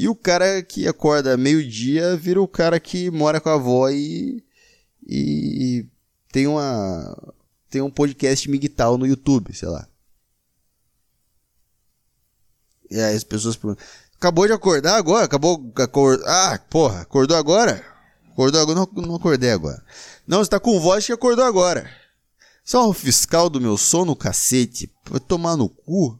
E 0.00 0.08
o 0.08 0.14
cara 0.14 0.62
que 0.62 0.88
acorda 0.88 1.36
meio-dia 1.36 2.16
vira 2.16 2.40
o 2.40 2.48
cara 2.48 2.80
que 2.80 3.10
mora 3.10 3.38
com 3.38 3.50
a 3.50 3.54
avó 3.56 3.90
e. 3.90 4.42
E 5.06 5.84
tem 6.32 6.46
uma. 6.46 7.34
Tem 7.68 7.82
um 7.82 7.90
podcast 7.90 8.48
migtal 8.48 8.96
no 8.96 9.06
YouTube, 9.06 9.54
sei 9.54 9.68
lá. 9.68 9.86
E 12.90 12.98
aí 12.98 13.14
as 13.14 13.24
pessoas 13.24 13.56
perguntam: 13.56 13.84
Acabou 14.16 14.46
de 14.46 14.54
acordar 14.54 14.96
agora? 14.96 15.26
Acabou. 15.26 15.70
Acor... 15.76 16.18
Ah, 16.24 16.58
porra, 16.70 17.02
acordou 17.02 17.36
agora? 17.36 17.84
Acordou 18.32 18.58
agora? 18.58 18.78
Não, 18.78 19.02
não 19.06 19.16
acordei 19.16 19.50
agora. 19.50 19.84
Não, 20.26 20.38
você 20.38 20.48
tá 20.48 20.58
com 20.58 20.80
voz 20.80 21.04
que 21.04 21.12
acordou 21.12 21.44
agora. 21.44 21.90
Só 22.64 22.88
o 22.88 22.94
fiscal 22.94 23.50
do 23.50 23.60
meu 23.60 23.76
sono, 23.76 24.16
cacete. 24.16 24.90
Vai 25.10 25.20
tomar 25.20 25.58
no 25.58 25.68
cu. 25.68 26.18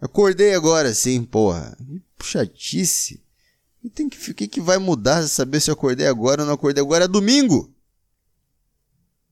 Acordei 0.00 0.54
agora 0.54 0.92
sim, 0.92 1.22
porra. 1.24 1.76
Chatice. 2.22 3.22
E 3.82 3.88
tem 3.88 4.08
que, 4.08 4.30
o 4.30 4.34
que, 4.34 4.48
que 4.48 4.60
vai 4.60 4.78
mudar 4.78 5.26
saber 5.28 5.60
se 5.60 5.70
eu 5.70 5.74
acordei 5.74 6.06
agora 6.06 6.42
ou 6.42 6.46
não 6.46 6.54
acordei 6.54 6.82
agora? 6.82 7.04
É 7.04 7.08
domingo. 7.08 7.72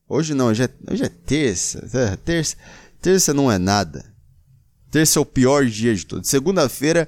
Hoje 0.07 0.33
não, 0.33 0.47
hoje 0.47 0.63
é, 0.63 0.69
hoje 0.89 1.03
é 1.03 1.09
terça. 1.09 1.87
É, 1.93 2.15
terça. 2.15 2.55
Terça 3.01 3.33
não 3.33 3.51
é 3.51 3.57
nada. 3.57 4.13
Terça 4.89 5.19
é 5.19 5.21
o 5.21 5.25
pior 5.25 5.65
dia 5.65 5.93
de 5.93 6.05
todos. 6.05 6.29
Segunda-feira 6.29 7.07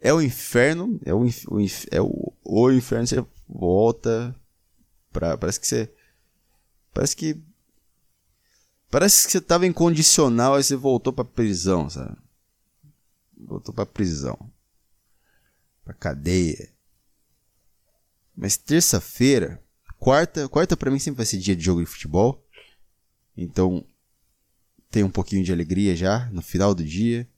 é 0.00 0.12
o 0.12 0.20
inferno. 0.20 0.98
É 1.04 1.14
o, 1.14 1.24
é 1.90 2.00
o, 2.00 2.32
o 2.42 2.72
inferno. 2.72 3.06
Você 3.06 3.24
volta 3.48 4.34
pra. 5.12 5.38
Parece 5.38 5.60
que 5.60 5.66
você. 5.66 5.92
Parece 6.92 7.14
que. 7.16 7.40
Parece 8.90 9.26
que 9.26 9.32
você 9.32 9.40
tava 9.40 9.66
em 9.66 9.72
condicional, 9.72 10.56
aí 10.56 10.64
você 10.64 10.74
voltou 10.74 11.12
pra 11.12 11.24
prisão, 11.24 11.88
sabe? 11.88 12.16
Voltou 13.46 13.74
pra 13.74 13.86
prisão. 13.86 14.38
Pra 15.84 15.94
cadeia. 15.94 16.72
Mas 18.36 18.56
terça-feira. 18.56 19.62
Quarta. 19.98 20.48
Quarta 20.48 20.76
pra 20.76 20.90
mim 20.90 20.98
sempre 20.98 21.18
vai 21.18 21.26
ser 21.26 21.38
dia 21.38 21.56
de 21.56 21.64
jogo 21.64 21.80
de 21.80 21.90
futebol. 21.90 22.44
Então 23.36 23.84
tem 24.90 25.04
um 25.04 25.10
pouquinho 25.10 25.44
de 25.44 25.52
alegria 25.52 25.94
já 25.94 26.28
no 26.30 26.42
final 26.42 26.74
do 26.74 26.84
dia. 26.84 27.28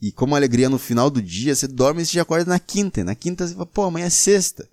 E 0.00 0.12
como 0.12 0.36
alegria 0.36 0.68
no 0.68 0.78
final 0.78 1.10
do 1.10 1.20
dia, 1.20 1.54
você 1.54 1.66
dorme 1.66 2.02
e 2.02 2.06
você 2.06 2.12
já 2.12 2.22
acorda 2.22 2.50
na 2.50 2.58
quinta. 2.58 3.02
Na 3.02 3.14
quinta 3.14 3.46
você 3.46 3.54
fala, 3.54 3.66
pô, 3.66 3.84
amanhã 3.84 4.06
é 4.06 4.10
sexta. 4.10 4.68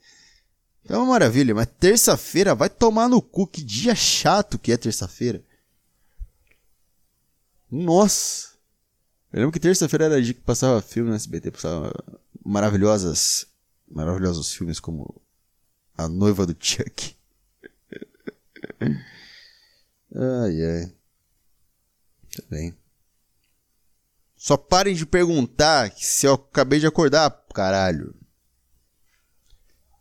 É 0.88 0.96
uma 0.96 1.06
maravilha, 1.06 1.56
mas 1.56 1.68
terça-feira 1.80 2.54
vai 2.54 2.70
tomar 2.70 3.10
no 3.10 3.22
cu. 3.22 3.48
Que 3.48 3.64
dia 3.64 3.96
chato 3.96 4.60
que 4.60 4.72
é 4.72 4.78
terça-feira. 4.78 5.44
Nossa! 7.72 8.55
Eu 9.36 9.42
lembro 9.42 9.52
que 9.52 9.60
terça-feira 9.60 10.06
era 10.06 10.22
dia 10.22 10.34
que 10.34 10.40
passava 10.40 10.82
filme 10.82 11.10
no 11.10 11.16
SBT, 11.18 11.52
passava 11.52 11.92
maravilhosas, 12.46 13.46
maravilhosos 13.86 14.54
filmes 14.54 14.80
como 14.80 15.22
A 15.98 16.08
Noiva 16.08 16.46
do 16.46 16.56
Chuck. 16.58 17.18
ai, 20.16 20.64
ai. 20.64 20.94
Tudo 22.32 22.48
bem. 22.50 22.74
Só 24.38 24.56
parem 24.56 24.96
de 24.96 25.06
perguntar 25.06 25.92
se 25.98 26.26
eu 26.26 26.36
acabei 26.36 26.80
de 26.80 26.88
acordar, 26.88 27.30
caralho. 27.54 28.16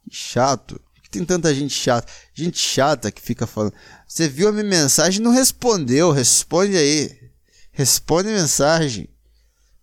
Que 0.08 0.14
chato. 0.14 0.80
Por 0.94 1.02
que 1.02 1.10
tem 1.10 1.24
tanta 1.24 1.52
gente 1.52 1.74
chata? 1.74 2.06
Gente 2.32 2.60
chata 2.60 3.10
que 3.10 3.20
fica 3.20 3.48
falando. 3.48 3.74
Você 4.06 4.28
viu 4.28 4.46
a 4.46 4.52
minha 4.52 4.62
mensagem 4.62 5.20
e 5.20 5.24
não 5.24 5.32
respondeu. 5.32 6.12
Responde 6.12 6.76
aí. 6.76 7.32
Responde 7.72 8.28
a 8.28 8.32
mensagem. 8.32 9.12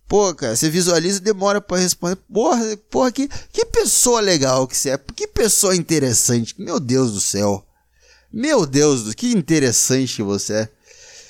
Pô, 0.08 0.34
cara, 0.34 0.54
você 0.54 0.68
visualiza 0.68 1.18
e 1.18 1.22
demora 1.22 1.60
para 1.60 1.80
responder. 1.80 2.16
Porra, 2.16 2.76
porra, 2.90 3.10
que, 3.12 3.28
que 3.50 3.64
pessoa 3.64 4.20
legal 4.20 4.66
que 4.66 4.76
você 4.76 4.90
é. 4.90 4.98
Que 4.98 5.26
pessoa 5.26 5.74
interessante. 5.74 6.54
Meu 6.60 6.78
Deus 6.78 7.12
do 7.12 7.20
céu. 7.20 7.66
Meu 8.32 8.66
Deus, 8.66 9.04
do 9.04 9.14
que 9.14 9.32
interessante 9.32 10.16
que 10.16 10.22
você 10.22 10.54
é. 10.54 10.68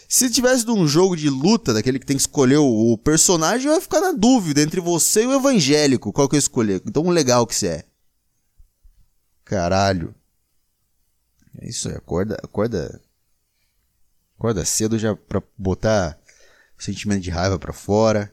Se 0.09 0.29
tivesse 0.29 0.65
de 0.65 0.71
um 0.71 0.87
jogo 0.87 1.17
de 1.17 1.31
luta, 1.31 1.73
daquele 1.73 1.99
que 1.99 2.05
tem 2.05 2.17
que 2.17 2.23
escolher 2.23 2.59
o, 2.59 2.99
personagem, 2.99 3.67
eu 3.67 3.75
ia 3.75 3.81
ficar 3.81 4.01
na 4.01 4.13
dúvida 4.13 4.61
entre 4.61 4.79
você 4.79 5.23
e 5.23 5.27
o 5.27 5.33
evangélico, 5.33 6.13
qual 6.13 6.29
que 6.29 6.37
eu 6.37 6.39
escolher. 6.39 6.83
Então 6.85 7.09
legal 7.09 7.47
que 7.47 7.55
você 7.55 7.67
é. 7.69 7.85
Caralho. 9.43 10.15
É 11.59 11.69
isso 11.69 11.89
aí, 11.89 11.95
acorda, 11.95 12.39
acorda. 12.43 13.01
Acorda 14.39 14.65
cedo 14.65 14.99
já 14.99 15.17
pra 15.17 15.43
botar 15.57 16.19
o 16.79 16.83
sentimento 16.83 17.23
de 17.23 17.31
raiva 17.31 17.59
pra 17.59 17.73
fora. 17.73 18.31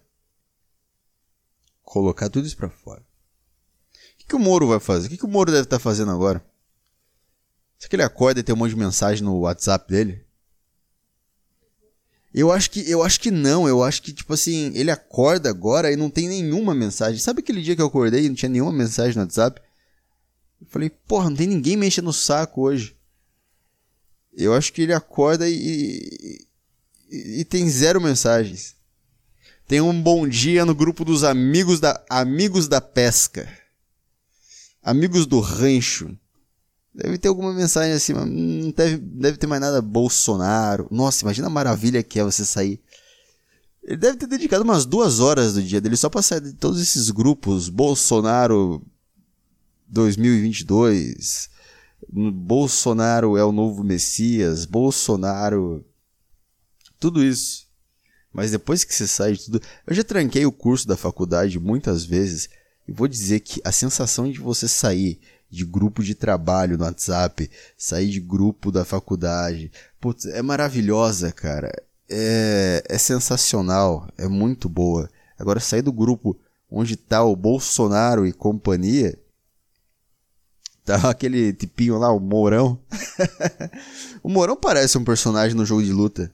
Colocar 1.89 2.29
tudo 2.29 2.45
isso 2.45 2.55
pra 2.55 2.69
fora. 2.69 3.01
O 3.01 4.17
que, 4.19 4.27
que 4.27 4.35
o 4.35 4.39
Moro 4.39 4.67
vai 4.67 4.79
fazer? 4.79 5.07
O 5.07 5.09
que, 5.09 5.17
que 5.17 5.25
o 5.25 5.27
Moro 5.27 5.51
deve 5.51 5.63
estar 5.63 5.77
tá 5.77 5.83
fazendo 5.83 6.11
agora? 6.11 6.45
Será 7.79 7.89
que 7.89 7.95
ele 7.95 8.03
acorda 8.03 8.39
e 8.39 8.43
tem 8.43 8.53
um 8.53 8.59
monte 8.59 8.69
de 8.69 8.75
mensagem 8.75 9.23
no 9.23 9.39
WhatsApp 9.39 9.89
dele? 9.89 10.23
Eu 12.31 12.51
acho 12.51 12.69
que 12.69 12.87
eu 12.87 13.01
acho 13.01 13.19
que 13.19 13.31
não, 13.31 13.67
eu 13.67 13.83
acho 13.83 14.03
que 14.03 14.13
tipo 14.13 14.31
assim, 14.35 14.71
ele 14.75 14.91
acorda 14.91 15.49
agora 15.49 15.91
e 15.91 15.95
não 15.95 16.11
tem 16.11 16.27
nenhuma 16.27 16.75
mensagem. 16.75 17.19
Sabe 17.19 17.39
aquele 17.39 17.63
dia 17.63 17.75
que 17.75 17.81
eu 17.81 17.87
acordei 17.87 18.23
e 18.23 18.29
não 18.29 18.35
tinha 18.35 18.49
nenhuma 18.49 18.71
mensagem 18.71 19.15
no 19.15 19.21
WhatsApp? 19.23 19.59
Eu 20.61 20.67
falei, 20.67 20.91
porra, 20.91 21.31
não 21.31 21.37
tem 21.37 21.47
ninguém 21.47 21.75
mexendo 21.75 22.05
no 22.05 22.13
saco 22.13 22.61
hoje. 22.61 22.95
Eu 24.31 24.53
acho 24.53 24.71
que 24.71 24.83
ele 24.83 24.93
acorda 24.93 25.49
e, 25.49 26.47
e, 27.09 27.39
e 27.39 27.45
tem 27.45 27.67
zero 27.67 27.99
mensagens. 27.99 28.75
Tem 29.69 29.79
um 29.81 30.01
bom 30.01 30.27
dia 30.27 30.65
no 30.65 30.73
grupo 30.73 31.05
dos 31.05 31.23
amigos 31.23 31.79
da 31.79 32.03
amigos 32.09 32.67
da 32.67 32.81
pesca. 32.81 33.47
Amigos 34.81 35.27
do 35.27 35.39
rancho. 35.39 36.17
Deve 36.91 37.19
ter 37.19 37.27
alguma 37.27 37.53
mensagem 37.53 37.93
assim, 37.93 38.13
mas 38.15 38.25
não 38.25 38.71
deve, 38.71 38.97
deve 38.97 39.37
ter 39.37 39.45
mais 39.45 39.61
nada 39.61 39.79
Bolsonaro. 39.79 40.87
Nossa, 40.89 41.23
imagina 41.23 41.45
a 41.45 41.51
maravilha 41.51 42.01
que 42.01 42.19
é 42.19 42.23
você 42.23 42.43
sair. 42.43 42.81
Ele 43.83 43.97
deve 43.97 44.17
ter 44.17 44.25
dedicado 44.25 44.63
umas 44.63 44.87
duas 44.87 45.19
horas 45.19 45.53
do 45.53 45.61
dia 45.61 45.79
dele 45.79 45.95
só 45.95 46.09
pra 46.09 46.23
sair 46.23 46.41
de 46.41 46.53
todos 46.53 46.81
esses 46.81 47.11
grupos. 47.11 47.69
Bolsonaro 47.69 48.83
2022. 49.87 51.47
Bolsonaro 52.11 53.37
é 53.37 53.45
o 53.45 53.51
novo 53.51 53.83
Messias. 53.83 54.65
Bolsonaro. 54.65 55.85
Tudo 56.99 57.23
isso. 57.23 57.68
Mas 58.33 58.51
depois 58.51 58.83
que 58.83 58.93
você 58.93 59.07
sai 59.07 59.33
de 59.33 59.45
tudo. 59.45 59.61
Eu 59.87 59.95
já 59.95 60.03
tranquei 60.03 60.45
o 60.45 60.51
curso 60.51 60.87
da 60.87 60.95
faculdade 60.95 61.59
muitas 61.59 62.05
vezes. 62.05 62.49
E 62.87 62.91
vou 62.91 63.07
dizer 63.07 63.39
que 63.41 63.61
a 63.63 63.71
sensação 63.71 64.31
de 64.31 64.39
você 64.39 64.67
sair 64.67 65.19
de 65.49 65.65
grupo 65.65 66.03
de 66.03 66.13
trabalho 66.13 66.77
no 66.77 66.83
WhatsApp, 66.83 67.49
sair 67.77 68.09
de 68.09 68.19
grupo 68.19 68.71
da 68.71 68.85
faculdade. 68.85 69.71
Putz, 69.99 70.25
é 70.25 70.41
maravilhosa, 70.41 71.31
cara. 71.31 71.71
É, 72.07 72.83
é 72.87 72.97
sensacional, 72.97 74.07
é 74.17 74.27
muito 74.27 74.69
boa. 74.69 75.09
Agora, 75.37 75.59
sair 75.59 75.81
do 75.81 75.91
grupo 75.91 76.37
onde 76.69 76.95
tá 76.95 77.23
o 77.23 77.35
Bolsonaro 77.35 78.27
e 78.27 78.33
companhia. 78.33 79.17
Tá 80.85 80.95
aquele 81.09 81.53
tipinho 81.53 81.97
lá, 81.97 82.11
o 82.11 82.19
Mourão. 82.19 82.79
o 84.21 84.29
Mourão 84.29 84.55
parece 84.55 84.97
um 84.97 85.03
personagem 85.03 85.55
no 85.55 85.65
jogo 85.65 85.83
de 85.83 85.91
luta. 85.91 86.31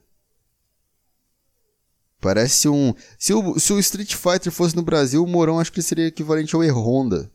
Parece 2.25 2.67
um. 2.67 2.91
Se 3.19 3.35
o, 3.35 3.59
se 3.59 3.71
o 3.71 3.77
Street 3.77 4.15
Fighter 4.15 4.51
fosse 4.51 4.75
no 4.75 4.81
Brasil, 4.81 5.23
o 5.23 5.27
Mourão 5.27 5.59
acho 5.59 5.71
que 5.71 5.79
seria 5.79 6.07
equivalente 6.07 6.55
ao 6.55 6.63
E-Honda 6.63 7.31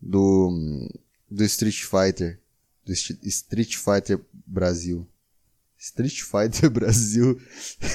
do, 0.00 0.88
do 1.30 1.44
Street 1.44 1.82
Fighter. 1.82 2.40
Do 2.86 2.94
Street 2.94 3.76
Fighter 3.76 4.18
Brasil. 4.46 5.06
Street 5.78 6.22
Fighter 6.22 6.68
Brasil. 6.72 7.38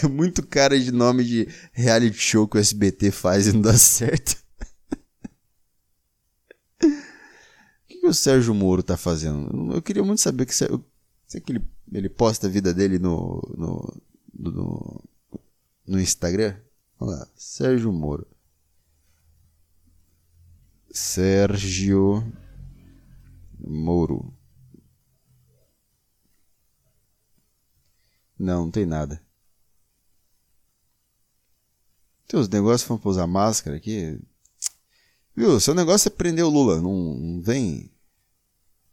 É 0.04 0.06
muito 0.08 0.46
cara 0.46 0.80
de 0.80 0.92
nome 0.92 1.24
de 1.24 1.48
reality 1.72 2.20
show 2.20 2.48
que 2.48 2.58
o 2.58 2.60
SBT 2.60 3.10
faz 3.10 3.48
e 3.48 3.54
não 3.54 3.62
dá 3.62 3.76
certo. 3.76 4.38
o 6.86 6.90
que, 7.88 8.02
que 8.02 8.06
o 8.06 8.14
Sérgio 8.14 8.54
Moro 8.54 8.84
tá 8.84 8.96
fazendo? 8.96 9.74
Eu 9.74 9.82
queria 9.82 10.04
muito 10.04 10.22
saber 10.22 10.46
que 10.46 10.54
será 10.54 10.78
que 11.44 11.52
ele, 11.52 11.66
ele 11.92 12.08
posta 12.08 12.46
a 12.46 12.50
vida 12.52 12.72
dele 12.72 13.00
no, 13.00 13.42
no, 13.58 14.02
no, 14.38 15.09
no 15.90 16.00
Instagram. 16.00 16.56
Olha 17.00 17.18
lá, 17.18 17.28
Sérgio 17.36 17.92
Moro. 17.92 18.28
Sérgio 20.92 22.24
Moro. 23.60 24.34
Não, 28.38 28.66
não 28.66 28.72
tem 28.72 28.86
nada. 28.86 29.22
Tem 32.28 32.40
uns 32.40 32.48
negócios 32.48 32.84
falando 32.84 33.02
pra 33.02 33.10
usar 33.10 33.28
máscara 33.28 33.76
aqui. 33.76 34.20
Viu? 35.36 35.60
Seu 35.60 35.74
negócio 35.74 36.08
é 36.08 36.12
prender 36.12 36.46
o 36.46 36.50
Lula. 36.50 36.80
Não, 36.80 37.16
não 37.16 37.42
vem. 37.42 37.92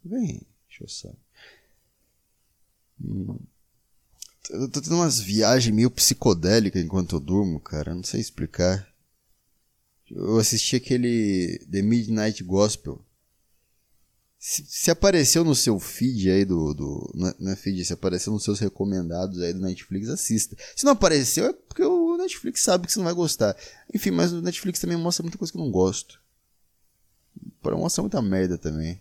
Vem. 0.03 0.41
Deixa 0.69 0.85
eu 0.85 0.89
saber. 0.89 1.26
Eu 4.51 4.69
tô 4.69 4.81
tendo 4.81 4.97
umas 4.97 5.19
viagens 5.19 5.75
meio 5.75 5.91
psicodélicas 5.91 6.83
enquanto 6.83 7.17
eu 7.17 7.21
durmo, 7.21 7.61
cara. 7.61 7.95
Não 7.95 8.03
sei 8.03 8.21
explicar. 8.21 8.87
Eu 10.11 10.39
assisti 10.39 10.77
aquele 10.77 11.59
The 11.71 11.83
Midnight 11.83 12.43
Gospel. 12.45 13.05
Se, 14.39 14.65
se, 14.65 14.91
apareceu 14.91 15.43
no 15.43 15.55
seu 15.55 15.81
feed 15.81 16.31
aí 16.31 16.45
do. 16.45 16.73
do 16.73 17.13
na, 17.15 17.53
é 17.53 17.57
feed, 17.57 17.85
se 17.85 17.93
apareceu 17.93 18.33
nos 18.33 18.45
seus 18.45 18.61
recomendados 18.61 19.41
aí 19.41 19.53
do 19.53 19.61
Netflix, 19.61 20.09
assista. 20.09 20.57
Se 20.77 20.85
não 20.85 20.93
apareceu, 20.93 21.47
é 21.47 21.53
porque 21.53 21.83
o 21.83 22.17
Netflix 22.17 22.61
sabe 22.61 22.87
que 22.87 22.93
você 22.93 23.01
não 23.01 23.07
vai 23.07 23.15
gostar. 23.15 23.57
Enfim, 23.93 24.13
mas 24.13 24.33
o 24.33 24.41
Netflix 24.41 24.79
também 24.79 24.97
mostra 24.97 25.25
muita 25.25 25.39
coisa 25.39 25.53
que 25.53 25.59
eu 25.59 25.65
não 25.65 25.73
gosto. 25.73 26.21
Para 27.61 27.77
mostrar 27.77 28.03
muita 28.03 28.23
merda 28.23 28.57
também. 28.57 29.01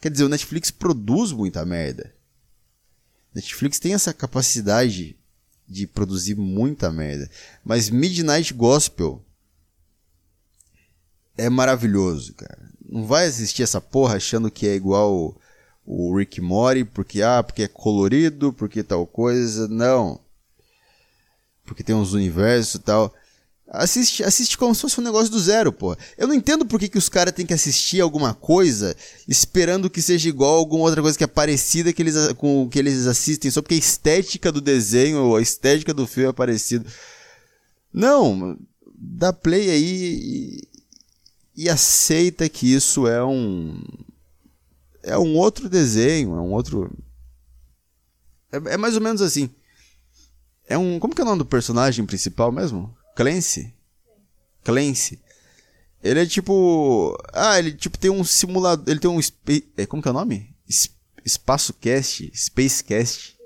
Quer 0.00 0.10
dizer, 0.10 0.24
o 0.24 0.28
Netflix 0.30 0.70
produz 0.70 1.32
muita 1.32 1.66
merda. 1.66 2.15
Netflix 3.36 3.78
tem 3.78 3.92
essa 3.92 4.14
capacidade 4.14 5.14
de 5.68 5.86
produzir 5.86 6.34
muita 6.34 6.90
merda. 6.90 7.30
Mas 7.62 7.90
Midnight 7.90 8.54
Gospel 8.54 9.22
é 11.36 11.50
maravilhoso, 11.50 12.32
cara. 12.32 12.70
Não 12.82 13.04
vai 13.04 13.26
assistir 13.26 13.62
essa 13.62 13.78
porra 13.78 14.16
achando 14.16 14.50
que 14.50 14.66
é 14.66 14.74
igual 14.74 15.38
o 15.84 16.16
Rick 16.16 16.40
Mori, 16.40 16.82
porque 16.82 17.20
ah, 17.20 17.42
porque 17.42 17.64
é 17.64 17.68
colorido, 17.68 18.54
porque 18.54 18.82
tal 18.82 19.06
coisa. 19.06 19.68
Não. 19.68 20.18
Porque 21.66 21.84
tem 21.84 21.94
uns 21.94 22.14
universos 22.14 22.76
e 22.76 22.78
tal. 22.78 23.14
Assiste, 23.68 24.22
assiste 24.22 24.56
como 24.56 24.72
se 24.74 24.80
fosse 24.80 25.00
um 25.00 25.04
negócio 25.04 25.30
do 25.30 25.40
zero, 25.40 25.72
pô. 25.72 25.96
Eu 26.16 26.28
não 26.28 26.34
entendo 26.34 26.64
por 26.64 26.78
que, 26.78 26.88
que 26.88 26.98
os 26.98 27.08
caras 27.08 27.34
têm 27.34 27.44
que 27.44 27.52
assistir 27.52 28.00
alguma 28.00 28.32
coisa 28.32 28.96
esperando 29.26 29.90
que 29.90 30.00
seja 30.00 30.28
igual 30.28 30.54
a 30.54 30.58
alguma 30.58 30.84
outra 30.84 31.02
coisa 31.02 31.18
que 31.18 31.24
é 31.24 31.26
parecida 31.26 31.92
que 31.92 32.00
eles, 32.00 32.32
com 32.34 32.62
o 32.62 32.68
que 32.68 32.78
eles 32.78 33.06
assistem, 33.06 33.50
só 33.50 33.60
porque 33.60 33.74
a 33.74 33.78
estética 33.78 34.52
do 34.52 34.60
desenho 34.60 35.24
ou 35.24 35.36
a 35.36 35.42
estética 35.42 35.92
do 35.92 36.06
filme 36.06 36.30
é 36.30 36.32
parecida. 36.32 36.86
Não, 37.92 38.56
dá 38.96 39.32
play 39.32 39.68
aí 39.68 40.60
e 41.56 41.68
aceita 41.68 42.48
que 42.48 42.72
isso 42.72 43.08
é 43.08 43.24
um 43.24 43.82
é 45.02 45.18
um 45.18 45.36
outro 45.36 45.68
desenho, 45.68 46.36
é 46.36 46.40
um 46.40 46.52
outro 46.52 46.92
é, 48.52 48.74
é, 48.74 48.76
mais 48.76 48.94
ou 48.94 49.00
menos 49.00 49.20
assim. 49.22 49.50
É 50.68 50.78
um 50.78 51.00
como 51.00 51.14
que 51.14 51.20
é 51.20 51.24
o 51.24 51.26
nome 51.26 51.38
do 51.38 51.46
personagem 51.46 52.06
principal 52.06 52.52
mesmo? 52.52 52.96
Clancy. 53.16 53.74
Clancy. 54.62 55.18
Ele 56.02 56.20
é 56.20 56.26
tipo, 56.26 57.18
ah, 57.32 57.58
ele 57.58 57.72
tipo 57.72 57.98
tem 57.98 58.10
um 58.10 58.22
simulador, 58.22 58.84
ele 58.86 59.00
tem 59.00 59.10
um 59.10 59.18
é, 59.76 59.86
como 59.86 60.00
que 60.00 60.06
é 60.06 60.12
o 60.12 60.14
nome? 60.14 60.54
Espaço 61.24 61.74
Cast, 61.74 62.30
Space 62.32 62.84
Cast. 62.84 63.36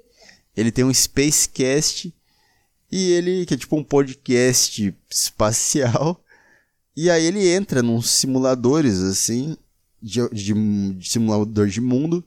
Ele 0.55 0.71
tem 0.71 0.85
um 0.85 0.93
Space 0.93 1.49
Cast 1.49 2.15
e 2.93 3.13
ele 3.13 3.47
que 3.47 3.55
é 3.55 3.57
tipo 3.57 3.77
um 3.77 3.85
podcast 3.85 4.95
espacial 5.09 6.23
e 6.97 7.09
aí 7.09 7.25
ele 7.25 7.49
entra 7.49 7.83
nos 7.83 8.11
simuladores, 8.11 9.01
assim, 9.01 9.57
de, 10.03 10.29
de, 10.31 10.53
de 10.95 11.09
simulador 11.09 11.67
de 11.69 11.81
mundo, 11.81 12.23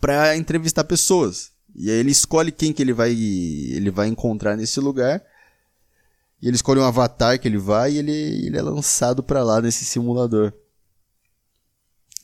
para 0.00 0.36
entrevistar 0.36 0.84
pessoas. 0.84 1.52
E 1.74 1.90
aí 1.90 1.98
ele 1.98 2.10
escolhe 2.10 2.50
quem 2.50 2.72
que 2.72 2.82
ele 2.82 2.92
vai, 2.92 3.12
ele 3.12 3.90
vai 3.90 4.08
encontrar 4.08 4.56
nesse 4.56 4.80
lugar. 4.80 5.22
E 6.42 6.48
ele 6.48 6.56
escolhe 6.56 6.80
um 6.80 6.84
avatar 6.84 7.38
que 7.38 7.46
ele 7.46 7.58
vai 7.58 7.92
e 7.92 7.98
ele, 7.98 8.12
ele 8.46 8.56
é 8.56 8.62
lançado 8.62 9.22
para 9.22 9.42
lá 9.42 9.60
nesse 9.60 9.84
simulador. 9.84 10.52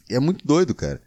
E 0.08 0.14
é 0.14 0.20
muito 0.20 0.46
doido, 0.46 0.74
cara. 0.74 1.02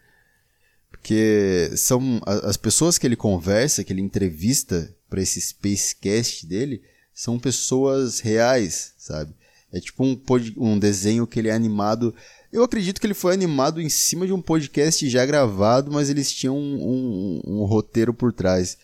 Porque 0.92 1.72
são 1.76 2.22
as 2.26 2.58
pessoas 2.58 2.98
que 2.98 3.08
ele 3.08 3.16
conversa, 3.16 3.84
que 3.84 3.94
ele 3.94 4.02
entrevista 4.02 4.94
para 5.10 5.22
esse 5.22 5.40
Spacecast 5.42 6.46
dele, 6.46 6.84
são 7.14 7.40
pessoas 7.40 8.20
reais, 8.20 8.94
sabe? 8.98 9.34
É 9.72 9.80
tipo 9.80 10.04
um, 10.04 10.20
um 10.58 10.80
desenho 10.80 11.28
que 11.28 11.40
ele 11.40 11.50
é 11.50 11.54
animado. 11.54 12.14
Eu 12.52 12.64
acredito 12.64 13.00
que 13.00 13.08
ele 13.08 13.14
foi 13.14 13.34
animado 13.34 13.80
em 13.82 13.90
cima 13.90 14.26
de 14.26 14.34
um 14.34 14.42
podcast 14.42 15.08
já 15.08 15.26
gravado, 15.26 15.92
mas 15.92 16.10
eles 16.10 16.32
tinham 16.32 16.58
um, 16.58 17.42
um, 17.46 17.62
um 17.62 17.66
roteiro 17.66 18.14
por 18.14 18.34
trás. 18.34 18.78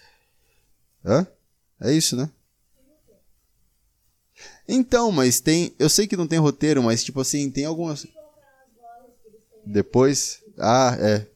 Hã? 1.04 1.26
É 1.82 1.92
isso, 1.92 2.16
né? 2.16 2.30
Então, 4.68 5.12
mas 5.12 5.40
tem. 5.40 5.74
Eu 5.78 5.90
sei 5.90 6.08
que 6.08 6.18
não 6.18 6.28
tem 6.28 6.40
roteiro, 6.40 6.82
mas 6.82 7.04
tipo 7.04 7.22
assim, 7.22 7.50
tem 7.50 7.66
algumas. 7.66 8.08
Depois. 9.66 10.40
Ah, 10.58 10.96
é. 11.00 11.28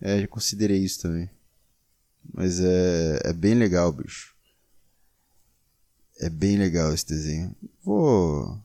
É, 0.00 0.20
já 0.20 0.28
considerei 0.28 0.78
isso 0.78 1.00
também. 1.00 1.28
Mas 2.32 2.60
é, 2.60 3.20
é 3.24 3.32
bem 3.32 3.54
legal, 3.54 3.92
bicho. 3.92 4.34
É 6.20 6.28
bem 6.28 6.56
legal 6.56 6.92
esse 6.92 7.06
desenho. 7.06 7.54
Vou. 7.82 8.58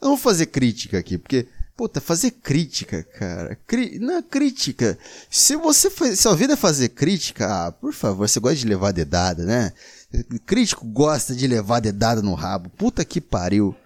Eu 0.00 0.08
não 0.08 0.08
vou 0.10 0.16
fazer 0.16 0.46
crítica 0.46 0.98
aqui, 0.98 1.16
porque, 1.16 1.46
puta, 1.76 2.00
fazer 2.00 2.32
crítica, 2.32 3.02
cara. 3.02 3.56
Cri... 3.66 3.98
Não, 3.98 4.20
crítica. 4.22 4.98
Se 5.30 5.54
você 5.56 5.88
faz. 5.90 6.18
Sua 6.18 6.34
vida 6.34 6.54
é 6.54 6.56
fazer 6.56 6.90
crítica, 6.90 7.46
ah, 7.66 7.72
por 7.72 7.92
favor, 7.92 8.28
você 8.28 8.40
gosta 8.40 8.56
de 8.56 8.66
levar 8.66 8.92
dedada, 8.92 9.44
né? 9.44 9.72
Crítico 10.46 10.86
gosta 10.86 11.34
de 11.34 11.46
levar 11.46 11.80
dedada 11.80 12.22
no 12.22 12.34
rabo. 12.34 12.70
Puta 12.70 13.04
que 13.04 13.20
pariu. 13.20 13.76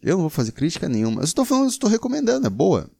Eu 0.00 0.14
não 0.14 0.22
vou 0.22 0.30
fazer 0.30 0.52
crítica 0.52 0.88
nenhuma. 0.88 1.20
Eu 1.20 1.24
estou 1.24 1.44
falando, 1.44 1.68
estou 1.68 1.90
recomendando, 1.90 2.46
é 2.46 2.50
boa. 2.50 2.90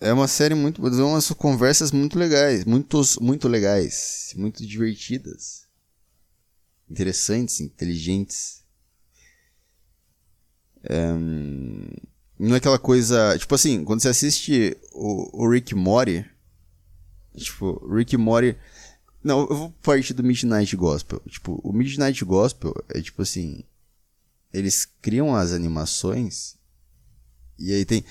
É 0.00 0.12
uma 0.12 0.28
série 0.28 0.54
muito. 0.54 0.82
umas 0.82 1.30
conversas 1.30 1.90
muito 1.90 2.18
legais. 2.18 2.64
Muitos, 2.64 3.16
muito 3.18 3.48
legais. 3.48 4.32
Muito 4.36 4.66
divertidas. 4.66 5.66
Interessantes, 6.88 7.60
inteligentes. 7.60 8.62
É, 10.84 11.12
não 12.38 12.54
é 12.54 12.58
aquela 12.58 12.78
coisa. 12.78 13.36
Tipo 13.38 13.54
assim, 13.54 13.84
quando 13.84 14.00
você 14.00 14.08
assiste 14.08 14.76
o, 14.92 15.44
o 15.44 15.50
Rick 15.50 15.74
Mori. 15.74 16.24
Tipo, 17.34 17.86
Rick 17.92 18.16
Mori. 18.16 18.56
Não, 19.26 19.40
eu 19.40 19.56
vou 19.56 19.70
partir 19.82 20.14
do 20.14 20.22
Midnight 20.22 20.76
Gospel. 20.76 21.20
Tipo, 21.28 21.60
o 21.62 21.72
Midnight 21.72 22.24
Gospel 22.24 22.74
é 22.88 23.00
tipo 23.00 23.22
assim. 23.22 23.64
Eles 24.52 24.86
criam 25.02 25.34
as 25.34 25.52
animações. 25.52 26.56
E 27.58 27.72
aí 27.72 27.84
tem. 27.84 28.04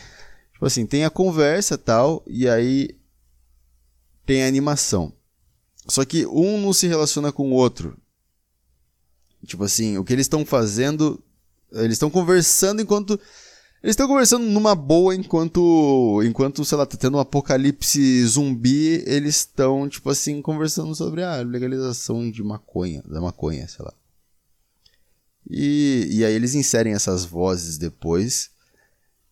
Tipo 0.51 0.65
assim, 0.65 0.85
tem 0.85 1.05
a 1.05 1.09
conversa 1.09 1.77
tal. 1.77 2.23
E 2.27 2.47
aí. 2.47 2.97
Tem 4.25 4.43
a 4.43 4.47
animação. 4.47 5.13
Só 5.87 6.03
que 6.03 6.25
um 6.25 6.59
não 6.59 6.73
se 6.73 6.87
relaciona 6.87 7.31
com 7.31 7.51
o 7.51 7.53
outro. 7.53 7.97
Tipo 9.45 9.63
assim, 9.63 9.97
o 9.97 10.03
que 10.03 10.11
eles 10.11 10.25
estão 10.25 10.45
fazendo 10.45 11.23
eles 11.71 11.93
estão 11.93 12.09
conversando 12.09 12.81
enquanto. 12.81 13.19
Eles 13.85 13.93
estão 13.93 14.07
conversando 14.07 14.47
numa 14.47 14.73
boa 14.73 15.13
enquanto. 15.13 16.19
Enquanto, 16.23 16.65
sei 16.65 16.75
lá, 16.75 16.87
tá 16.87 16.97
tendo 16.97 17.17
um 17.17 17.19
apocalipse 17.19 18.25
zumbi. 18.25 19.03
Eles 19.05 19.35
estão, 19.35 19.87
tipo 19.87 20.09
assim, 20.09 20.41
conversando 20.41 20.95
sobre 20.95 21.21
a 21.21 21.35
legalização 21.43 22.31
de 22.31 22.41
maconha. 22.41 23.03
Da 23.03 23.21
maconha, 23.21 23.67
sei 23.67 23.85
lá. 23.85 23.93
E, 25.47 26.07
e 26.09 26.25
aí 26.25 26.33
eles 26.33 26.55
inserem 26.55 26.93
essas 26.93 27.25
vozes 27.25 27.77
depois. 27.77 28.49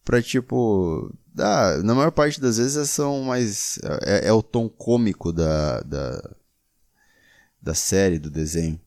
Pra 0.05 0.21
tipo. 0.21 1.11
Ah, 1.35 1.79
na 1.83 1.95
maior 1.95 2.11
parte 2.11 2.39
das 2.39 2.57
vezes 2.59 2.91
são 2.91 3.23
mais. 3.23 3.79
É, 4.03 4.27
é 4.27 4.33
o 4.33 4.43
tom 4.43 4.69
cômico 4.69 5.33
da, 5.33 5.81
da. 5.81 6.35
Da 7.59 7.73
série, 7.73 8.19
do 8.19 8.29
desenho. 8.29 8.79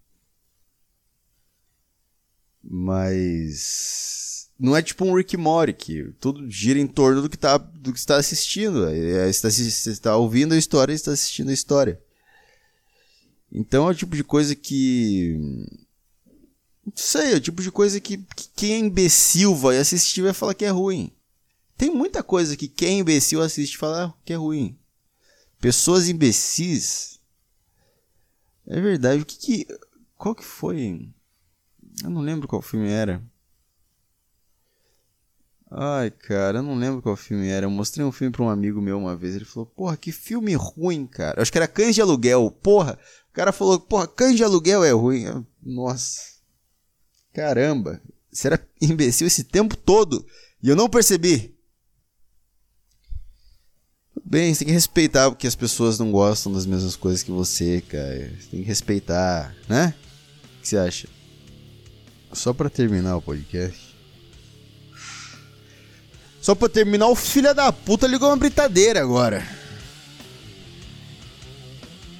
Mas 2.62 4.26
não 4.58 4.76
é 4.76 4.82
tipo 4.82 5.04
um 5.04 5.14
Rick 5.14 5.36
Mori 5.36 5.72
que 5.72 6.12
tudo 6.20 6.50
gira 6.50 6.78
em 6.78 6.86
torno 6.86 7.22
do 7.22 7.28
que 7.28 7.36
tá 7.36 7.58
do 7.58 7.92
que 7.92 7.98
está 7.98 8.16
assistindo. 8.16 8.88
É, 8.88 9.28
está, 9.28 9.50
você 9.50 9.90
está 9.90 10.16
ouvindo 10.16 10.54
a 10.54 10.58
história 10.58 10.92
e 10.92 10.96
está 10.96 11.12
assistindo 11.12 11.50
a 11.50 11.54
história. 11.54 12.00
Então 13.52 13.86
é 13.88 13.92
o 13.92 13.94
tipo 13.94 14.16
de 14.16 14.24
coisa 14.24 14.54
que 14.54 15.36
não 16.84 16.92
sei, 16.94 17.32
é 17.32 17.36
o 17.36 17.40
tipo 17.40 17.62
de 17.62 17.70
coisa 17.70 18.00
que, 18.00 18.18
que 18.18 18.48
quem 18.54 18.72
é 18.72 18.78
imbecil 18.78 19.54
vai 19.54 19.78
assistir 19.78 20.22
vai 20.22 20.32
falar 20.32 20.54
que 20.54 20.64
é 20.64 20.70
ruim. 20.70 21.10
Tem 21.76 21.90
muita 21.90 22.22
coisa 22.22 22.56
que 22.56 22.68
quem 22.68 22.96
é 22.96 23.00
imbecil 23.00 23.42
assiste 23.42 23.74
e 23.74 23.78
fala 23.78 24.14
que 24.24 24.32
é 24.32 24.36
ruim. 24.36 24.78
Pessoas 25.60 26.08
imbecis. 26.08 27.20
É 28.66 28.80
verdade. 28.80 29.22
O 29.22 29.26
que 29.26 29.36
que. 29.36 29.78
Qual 30.16 30.34
que 30.34 30.44
foi? 30.44 31.08
Eu 32.02 32.10
não 32.10 32.22
lembro 32.22 32.48
qual 32.48 32.62
filme 32.62 32.88
era. 32.88 33.22
Ai, 35.70 36.10
cara, 36.10 36.58
eu 36.58 36.62
não 36.62 36.76
lembro 36.76 37.02
qual 37.02 37.16
filme 37.16 37.48
era. 37.48 37.66
Eu 37.66 37.70
mostrei 37.70 38.04
um 38.04 38.12
filme 38.12 38.32
pra 38.32 38.44
um 38.44 38.48
amigo 38.48 38.80
meu 38.80 38.98
uma 38.98 39.16
vez. 39.16 39.34
Ele 39.34 39.44
falou, 39.44 39.66
porra, 39.66 39.96
que 39.96 40.12
filme 40.12 40.54
ruim, 40.54 41.06
cara. 41.06 41.38
Eu 41.38 41.42
acho 41.42 41.50
que 41.50 41.58
era 41.58 41.66
Cães 41.66 41.94
de 41.94 42.00
Aluguel. 42.00 42.50
Porra, 42.50 42.98
o 43.30 43.32
cara 43.32 43.52
falou, 43.52 43.80
porra, 43.80 44.06
Cães 44.06 44.36
de 44.36 44.44
Aluguel 44.44 44.84
é 44.84 44.92
ruim. 44.92 45.22
Eu, 45.24 45.46
nossa. 45.62 46.20
Caramba, 47.32 48.00
você 48.32 48.46
era 48.46 48.68
imbecil 48.80 49.26
esse 49.26 49.44
tempo 49.44 49.76
todo 49.76 50.24
e 50.62 50.68
eu 50.68 50.76
não 50.76 50.88
percebi. 50.88 51.54
Bem, 54.24 54.52
você 54.52 54.60
tem 54.60 54.68
que 54.68 54.74
respeitar 54.74 55.30
porque 55.30 55.46
as 55.46 55.54
pessoas 55.54 55.98
não 55.98 56.10
gostam 56.10 56.52
das 56.52 56.66
mesmas 56.66 56.96
coisas 56.96 57.22
que 57.22 57.30
você, 57.30 57.80
cara. 57.80 58.32
Você 58.40 58.48
tem 58.50 58.60
que 58.60 58.66
respeitar, 58.66 59.54
né? 59.68 59.94
O 60.58 60.62
que 60.62 60.68
você 60.68 60.76
acha? 60.76 61.08
Só 62.32 62.52
pra 62.52 62.70
terminar 62.70 63.16
o 63.16 63.22
podcast. 63.22 63.85
Só 66.46 66.54
pra 66.54 66.68
terminar, 66.68 67.08
o 67.08 67.16
filho 67.16 67.52
da 67.52 67.72
puta 67.72 68.06
ligou 68.06 68.28
uma 68.28 68.36
britadeira 68.36 69.00
agora. 69.00 69.44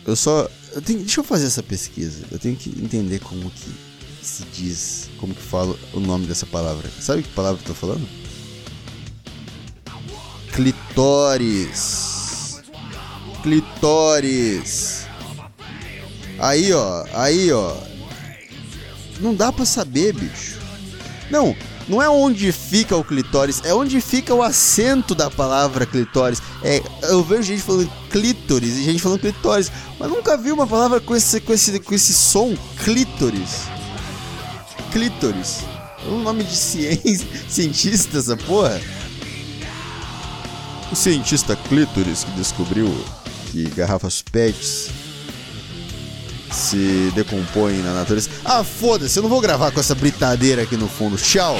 Eu 0.04 0.16
só. 0.16 0.50
Eu 0.72 0.82
tenho, 0.82 0.98
deixa 0.98 1.20
eu 1.20 1.24
fazer 1.24 1.46
essa 1.46 1.62
pesquisa. 1.62 2.24
Eu 2.32 2.36
tenho 2.36 2.56
que 2.56 2.70
entender 2.70 3.20
como 3.20 3.48
que 3.48 3.70
se 4.20 4.42
diz, 4.52 5.08
como 5.18 5.32
que 5.32 5.40
fala 5.40 5.78
o 5.92 6.00
nome 6.00 6.26
dessa 6.26 6.44
palavra. 6.44 6.90
Sabe 7.00 7.22
que 7.22 7.28
palavra 7.28 7.62
eu 7.62 7.66
tô 7.68 7.72
falando? 7.72 8.04
Clitóris. 10.52 11.84
Clitóris. 13.44 15.06
Aí, 16.40 16.72
ó. 16.72 17.06
Aí, 17.12 17.52
ó. 17.52 17.76
Não 19.20 19.36
dá 19.36 19.52
pra 19.52 19.64
saber, 19.64 20.14
bicho. 20.14 20.58
Não, 21.30 21.54
não 21.88 22.03
é 22.03 22.09
onde 22.09 22.51
fica 22.53 22.96
o 22.96 23.05
clitóris, 23.05 23.62
é 23.64 23.72
onde 23.72 24.01
fica 24.01 24.35
o 24.35 24.42
acento 24.42 25.14
da 25.14 25.31
palavra 25.31 25.87
clitóris. 25.87 26.42
É, 26.62 26.83
eu 27.03 27.22
vejo 27.22 27.44
gente 27.44 27.62
falando 27.62 27.90
clítoris 28.11 28.77
e 28.77 28.83
gente 28.83 29.03
falando 29.03 29.20
clitóris, 29.20 29.70
mas 29.99 30.11
nunca 30.11 30.37
vi 30.37 30.51
uma 30.51 30.66
palavra 30.66 31.01
com 31.01 31.14
esse, 31.14 31.40
com 31.40 31.53
esse, 31.53 31.79
com 31.81 31.94
esse 31.94 32.12
som 32.12 32.57
clítoris. 32.83 33.68
Clítoris. 34.92 35.61
É 36.05 36.09
um 36.09 36.22
nome 36.22 36.44
de 36.44 36.57
ciência, 36.57 37.27
cientista 37.49 38.18
essa 38.18 38.37
porra. 38.37 38.81
O 40.90 40.94
cientista 40.94 41.57
Clítoris 41.68 42.22
que 42.22 42.31
descobriu 42.33 42.87
que 43.51 43.64
garrafas 43.70 44.22
PETs 44.22 45.06
se 46.57 47.12
decompõe 47.14 47.83
na 47.83 47.92
natureza. 47.92 48.31
Ah, 48.45 48.64
foda-se, 48.64 49.19
eu 49.19 49.23
não 49.23 49.31
vou 49.31 49.40
gravar 49.40 49.71
com 49.71 49.79
essa 49.79 49.95
britadeira 49.95 50.62
aqui 50.62 50.77
no 50.77 50.88
fundo. 50.88 51.16
Tchau! 51.16 51.57